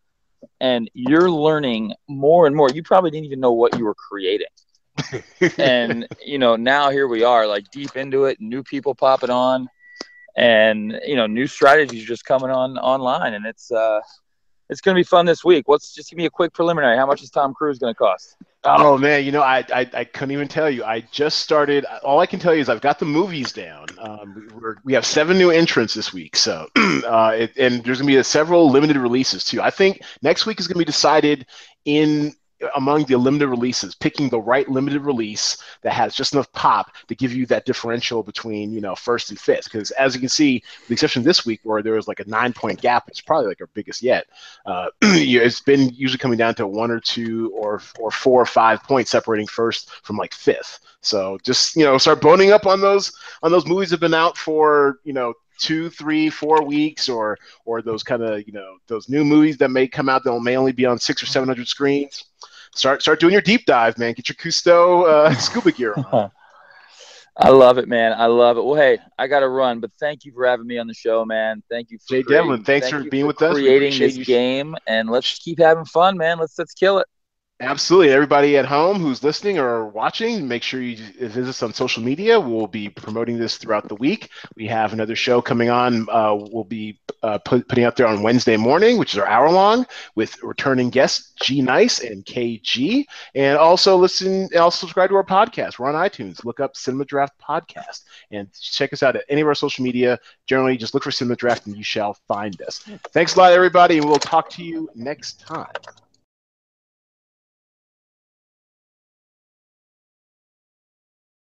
and 0.60 0.90
you're 0.94 1.30
learning 1.30 1.92
more 2.08 2.46
and 2.46 2.56
more. 2.56 2.70
You 2.70 2.82
probably 2.82 3.10
didn't 3.10 3.26
even 3.26 3.40
know 3.40 3.52
what 3.52 3.78
you 3.78 3.84
were 3.84 3.94
creating. 3.94 4.46
and 5.58 6.06
you 6.24 6.38
know, 6.38 6.56
now 6.56 6.90
here 6.90 7.08
we 7.08 7.24
are, 7.24 7.46
like 7.46 7.70
deep 7.70 7.96
into 7.96 8.24
it, 8.24 8.40
new 8.40 8.62
people 8.62 8.94
popping 8.94 9.30
on, 9.30 9.68
and 10.36 10.98
you 11.06 11.16
know, 11.16 11.26
new 11.26 11.46
strategies 11.46 12.04
just 12.04 12.24
coming 12.24 12.50
on 12.50 12.78
online, 12.78 13.34
and 13.34 13.46
it's 13.46 13.70
uh, 13.70 14.00
it's 14.68 14.80
gonna 14.80 14.96
be 14.96 15.04
fun 15.04 15.26
this 15.26 15.44
week. 15.44 15.68
What's 15.68 15.94
just 15.94 16.10
give 16.10 16.16
me 16.16 16.26
a 16.26 16.30
quick 16.30 16.52
preliminary? 16.52 16.96
How 16.96 17.06
much 17.06 17.22
is 17.22 17.30
Tom 17.30 17.54
Cruise 17.54 17.78
gonna 17.78 17.94
cost? 17.94 18.36
Oh 18.64 18.96
man, 18.96 19.24
you 19.24 19.32
know 19.32 19.42
I, 19.42 19.64
I, 19.74 19.90
I 19.92 20.04
couldn't 20.04 20.30
even 20.30 20.46
tell 20.46 20.70
you. 20.70 20.84
I 20.84 21.00
just 21.10 21.40
started. 21.40 21.84
All 22.04 22.20
I 22.20 22.26
can 22.26 22.38
tell 22.38 22.54
you 22.54 22.60
is 22.60 22.68
I've 22.68 22.80
got 22.80 22.98
the 22.98 23.04
movies 23.04 23.52
down. 23.52 23.86
Um, 23.98 24.48
we 24.54 24.68
we 24.84 24.92
have 24.94 25.04
seven 25.04 25.36
new 25.36 25.50
entrants 25.50 25.94
this 25.94 26.12
week, 26.12 26.36
so 26.36 26.68
uh, 26.76 27.32
it, 27.36 27.56
and 27.56 27.82
there's 27.84 27.98
gonna 27.98 28.06
be 28.06 28.16
a, 28.16 28.24
several 28.24 28.70
limited 28.70 28.96
releases 28.96 29.44
too. 29.44 29.60
I 29.60 29.70
think 29.70 30.02
next 30.22 30.46
week 30.46 30.60
is 30.60 30.68
gonna 30.68 30.78
be 30.78 30.84
decided 30.84 31.46
in 31.84 32.34
among 32.76 33.04
the 33.04 33.16
limited 33.16 33.48
releases, 33.48 33.94
picking 33.94 34.28
the 34.28 34.40
right 34.40 34.68
limited 34.68 35.02
release 35.02 35.56
that 35.82 35.92
has 35.92 36.14
just 36.14 36.32
enough 36.32 36.50
pop 36.52 36.94
to 37.08 37.14
give 37.14 37.32
you 37.32 37.46
that 37.46 37.64
differential 37.64 38.22
between 38.22 38.72
you 38.72 38.80
know 38.80 38.94
first 38.94 39.30
and 39.30 39.38
fifth. 39.38 39.64
Because 39.64 39.90
as 39.92 40.14
you 40.14 40.20
can 40.20 40.28
see, 40.28 40.62
the 40.88 40.94
exception 40.94 41.22
this 41.22 41.44
week 41.44 41.60
where 41.64 41.82
there 41.82 41.94
was 41.94 42.08
like 42.08 42.20
a 42.20 42.28
nine 42.28 42.52
point 42.52 42.80
gap, 42.80 43.08
it's 43.08 43.20
probably 43.20 43.48
like 43.48 43.60
our 43.60 43.68
biggest 43.68 44.02
yet. 44.02 44.26
Uh, 44.66 44.86
it's 45.02 45.60
been 45.60 45.90
usually 45.90 46.18
coming 46.18 46.38
down 46.38 46.54
to 46.54 46.66
one 46.66 46.90
or 46.90 47.00
two 47.00 47.50
or 47.54 47.80
or 47.98 48.10
four 48.10 48.40
or 48.40 48.46
five 48.46 48.82
points 48.82 49.10
separating 49.10 49.46
first 49.46 49.90
from 50.02 50.16
like 50.16 50.34
fifth. 50.34 50.80
So 51.00 51.38
just 51.42 51.76
you 51.76 51.84
know 51.84 51.98
start 51.98 52.20
boning 52.20 52.52
up 52.52 52.66
on 52.66 52.80
those 52.80 53.12
on 53.42 53.50
those 53.50 53.66
movies 53.66 53.90
that 53.90 53.96
have 53.96 54.00
been 54.00 54.14
out 54.14 54.36
for 54.36 54.98
you 55.04 55.12
know 55.12 55.34
two, 55.62 55.88
three, 55.90 56.28
four 56.28 56.64
weeks, 56.64 57.08
or 57.08 57.38
or 57.64 57.82
those 57.82 58.02
kind 58.02 58.22
of 58.22 58.46
you 58.46 58.52
know 58.52 58.76
those 58.88 59.08
new 59.08 59.24
movies 59.24 59.56
that 59.58 59.70
may 59.70 59.86
come 59.86 60.08
out 60.08 60.24
that 60.24 60.40
may 60.40 60.56
only 60.56 60.72
be 60.72 60.84
on 60.84 60.98
six 60.98 61.22
or 61.22 61.26
seven 61.26 61.48
hundred 61.48 61.68
screens. 61.68 62.24
Start 62.74 63.02
start 63.02 63.20
doing 63.20 63.32
your 63.32 63.42
deep 63.42 63.66
dive, 63.66 63.98
man. 63.98 64.14
Get 64.14 64.28
your 64.28 64.36
Cousteau 64.36 65.06
uh, 65.06 65.34
scuba 65.38 65.72
gear 65.72 65.94
on. 66.12 66.30
I 67.36 67.48
love 67.48 67.78
it, 67.78 67.88
man. 67.88 68.12
I 68.12 68.26
love 68.26 68.58
it. 68.58 68.64
Well, 68.64 68.74
hey, 68.74 68.98
I 69.18 69.26
got 69.26 69.40
to 69.40 69.48
run, 69.48 69.80
but 69.80 69.90
thank 69.98 70.24
you 70.24 70.32
for 70.32 70.46
having 70.46 70.66
me 70.66 70.78
on 70.78 70.86
the 70.86 70.94
show, 70.94 71.24
man. 71.24 71.62
Thank 71.70 71.90
you, 71.90 71.98
for 71.98 72.14
Jay 72.14 72.22
Devlin. 72.22 72.62
Thanks 72.62 72.90
thank 72.90 73.04
for 73.04 73.10
being 73.10 73.24
for 73.24 73.28
with 73.28 73.42
us. 73.42 73.54
Creating 73.54 73.98
this 73.98 74.16
you. 74.16 74.24
game, 74.24 74.76
and 74.86 75.08
let's 75.08 75.38
keep 75.38 75.58
having 75.58 75.86
fun, 75.86 76.18
man. 76.18 76.38
Let's 76.38 76.58
let's 76.58 76.74
kill 76.74 76.98
it. 76.98 77.06
Absolutely. 77.62 78.10
Everybody 78.12 78.56
at 78.56 78.66
home 78.66 78.98
who's 78.98 79.22
listening 79.22 79.56
or 79.56 79.86
watching, 79.86 80.48
make 80.48 80.64
sure 80.64 80.82
you 80.82 80.96
visit 80.96 81.46
us 81.46 81.62
on 81.62 81.72
social 81.72 82.02
media. 82.02 82.40
We'll 82.40 82.66
be 82.66 82.88
promoting 82.88 83.38
this 83.38 83.56
throughout 83.56 83.88
the 83.88 83.94
week. 83.94 84.30
We 84.56 84.66
have 84.66 84.92
another 84.92 85.14
show 85.14 85.40
coming 85.40 85.70
on. 85.70 86.08
Uh, 86.10 86.34
we'll 86.34 86.64
be 86.64 86.98
uh, 87.22 87.38
put, 87.38 87.68
putting 87.68 87.84
out 87.84 87.94
there 87.94 88.08
on 88.08 88.20
Wednesday 88.20 88.56
morning, 88.56 88.98
which 88.98 89.14
is 89.14 89.20
our 89.20 89.28
hour 89.28 89.48
long, 89.48 89.86
with 90.16 90.42
returning 90.42 90.90
guests 90.90 91.34
G 91.40 91.62
Nice 91.62 92.00
and 92.00 92.24
KG. 92.24 93.04
And 93.36 93.56
also 93.56 93.96
listen, 93.96 94.48
also 94.58 94.78
subscribe 94.78 95.10
to 95.10 95.14
our 95.14 95.24
podcast. 95.24 95.78
We're 95.78 95.88
on 95.88 95.94
iTunes. 95.94 96.44
Look 96.44 96.58
up 96.58 96.76
Cinema 96.76 97.04
Draft 97.04 97.34
Podcast 97.40 98.02
and 98.32 98.52
check 98.60 98.92
us 98.92 99.04
out 99.04 99.14
at 99.14 99.24
any 99.28 99.40
of 99.40 99.46
our 99.46 99.54
social 99.54 99.84
media. 99.84 100.18
Generally, 100.48 100.78
just 100.78 100.94
look 100.94 101.04
for 101.04 101.12
Cinema 101.12 101.36
Draft 101.36 101.68
and 101.68 101.76
you 101.76 101.84
shall 101.84 102.14
find 102.26 102.60
us. 102.62 102.80
Thanks 103.12 103.36
a 103.36 103.38
lot, 103.38 103.52
everybody, 103.52 103.98
and 103.98 104.06
we'll 104.08 104.16
talk 104.16 104.50
to 104.50 104.64
you 104.64 104.90
next 104.96 105.38
time. 105.38 105.68